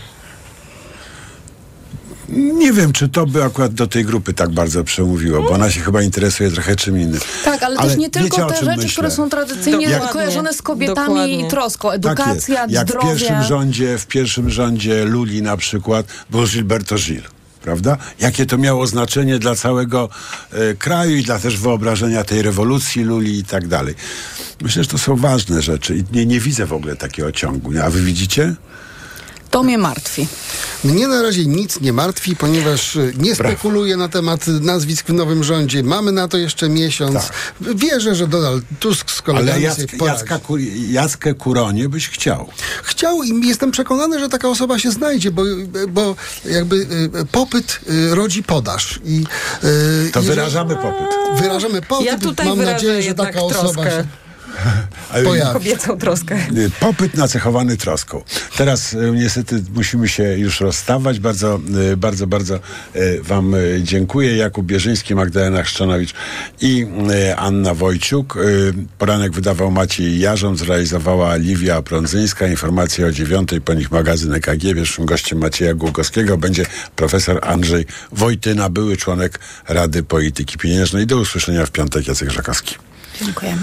[2.28, 5.80] Nie wiem, czy to by akurat do tej grupy tak bardzo przemówiło, bo ona się
[5.80, 7.20] chyba interesuje trochę czym innym.
[7.44, 8.90] Tak, ale, Ale też nie wiecie, tylko te rzeczy, myślę?
[8.92, 11.46] które są tradycyjnie Jak- kojarzone z kobietami Dokładnie.
[11.46, 11.88] i troską.
[11.88, 12.74] Tak Edukacja, jest.
[12.74, 13.06] Jak zdrowie.
[13.06, 17.22] w pierwszym rządzie, w pierwszym rządzie Luli na przykład był Gilberto Gil.
[17.66, 17.96] Prawda?
[18.20, 20.08] Jakie to miało znaczenie dla całego
[20.52, 23.94] e, kraju i dla też wyobrażenia tej rewolucji Luli i tak dalej.
[24.62, 27.70] Myślę, że to są ważne rzeczy i nie, nie widzę w ogóle takiego ciągu.
[27.84, 28.54] A wy widzicie?
[29.50, 30.28] To mnie martwi.
[30.84, 35.44] Mnie na razie nic nie martwi, ponieważ y, nie spekuluję na temat nazwisk w nowym
[35.44, 35.82] rządzie.
[35.82, 37.28] Mamy na to jeszcze miesiąc.
[37.60, 39.76] Wierzę, że Donald Tusk z kolegami Tak.
[40.00, 40.28] Ale Jack.
[40.28, 40.40] Jacka,
[40.90, 42.48] Jackę Kuronie byś chciał.
[42.82, 45.42] Chciał i jestem przekonany, że taka osoba się znajdzie, bo,
[45.88, 49.00] bo jakby y, popyt y, rodzi podaż.
[49.04, 49.24] I,
[50.12, 51.40] To jeżeli- wyrażamy popyt.
[51.42, 52.06] Wyrażamy popyt.
[52.06, 53.90] Ja tutaj Mam nadzieję, że taka osoba troskę.
[53.90, 54.04] się.
[55.52, 56.38] Kobiecą troskę.
[56.80, 58.22] Popyt nacechowany troską.
[58.56, 61.20] Teraz y, niestety musimy się już rozstawać.
[61.20, 61.60] Bardzo,
[61.92, 62.60] y, bardzo, bardzo
[62.96, 64.36] y, Wam dziękuję.
[64.36, 66.14] Jakub Bierzyński, Magdalena Chrzczanowicz
[66.60, 66.86] i
[67.36, 68.38] Anna Wojciuk.
[68.98, 72.46] Poranek wydawał Maciej Jarząb, zrealizowała Liwia Prądzyńska.
[72.46, 74.62] Informacje o dziewiątej, po nich magazyn EKG.
[74.62, 81.06] Pierwszym gościem Macieja Głogowskiego będzie profesor Andrzej Wojtyna, były członek Rady Polityki Pieniężnej.
[81.06, 82.08] Do usłyszenia w piątek.
[82.08, 82.74] Jacek Żakowski.
[83.22, 83.62] Dziękujemy.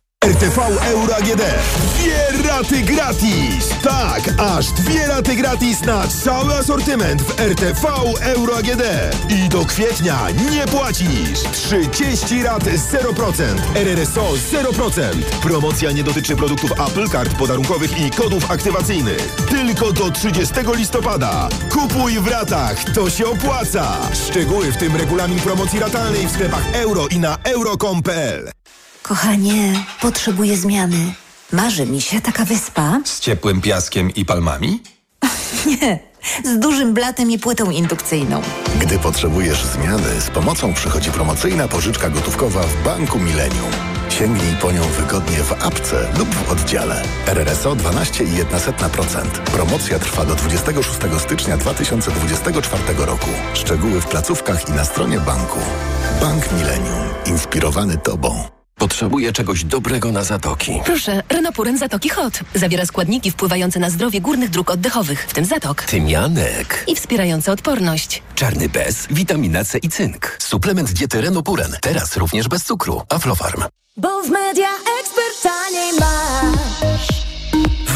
[0.25, 0.59] RTV
[0.91, 1.41] Euro AGD.
[1.95, 3.69] Dwie raty gratis!
[3.83, 7.87] Tak, aż dwie raty gratis na cały asortyment w RTV
[8.21, 8.83] Euro AGD.
[9.29, 10.17] I do kwietnia
[10.51, 11.39] nie płacisz.
[11.51, 13.43] 30 rat 0%.
[13.75, 15.01] RRSO 0%.
[15.41, 19.35] Promocja nie dotyczy produktów Apple, kart podarunkowych i kodów aktywacyjnych.
[19.49, 21.49] Tylko do 30 listopada.
[21.69, 23.97] Kupuj w ratach, to się opłaca.
[24.27, 28.60] Szczegóły w tym regulamin promocji ratalnej w sklepach euro i na euro.com.pl.
[29.11, 31.13] Kochanie, potrzebuję zmiany.
[31.51, 32.99] Marzy mi się taka wyspa.
[33.05, 34.83] Z ciepłym piaskiem i palmami?
[35.67, 35.99] Nie,
[36.43, 38.41] z dużym blatem i płytą indukcyjną.
[38.79, 43.71] Gdy potrzebujesz zmiany, z pomocą przychodzi promocyjna pożyczka gotówkowa w Banku Millennium.
[44.09, 47.03] Sięgnij po nią wygodnie w apce lub w oddziale.
[47.27, 49.25] RRSO 12,1%.
[49.31, 50.89] Promocja trwa do 26
[51.19, 53.29] stycznia 2024 roku.
[53.53, 55.59] Szczegóły w placówkach i na stronie banku.
[56.21, 57.03] Bank Millennium.
[57.25, 58.60] Inspirowany Tobą.
[58.81, 60.71] Potrzebuję czegoś dobrego na zatoki.
[60.85, 62.39] Proszę, Renopuren Zatoki Hot.
[62.55, 65.81] Zawiera składniki wpływające na zdrowie górnych dróg oddechowych, w tym zatok.
[65.83, 66.83] Tymianek.
[66.87, 68.23] I wspierające odporność.
[68.35, 70.37] Czarny bez, witamina C i cynk.
[70.39, 71.77] Suplement diety Renopuren.
[71.81, 73.01] Teraz również bez cukru.
[73.09, 73.63] Aflofarm.
[73.97, 74.67] Bo w Media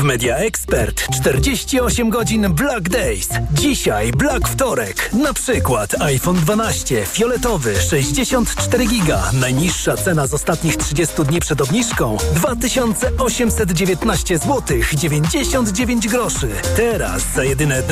[0.05, 3.29] Media Expert 48 godzin Black Days.
[3.53, 5.09] Dzisiaj Black Wtorek.
[5.13, 9.31] Na przykład iPhone 12 fioletowy 64 giga.
[9.33, 16.49] Najniższa cena z ostatnich 30 dni przed obniżką 2819 zł 99 groszy.
[16.75, 17.83] Teraz za jedyne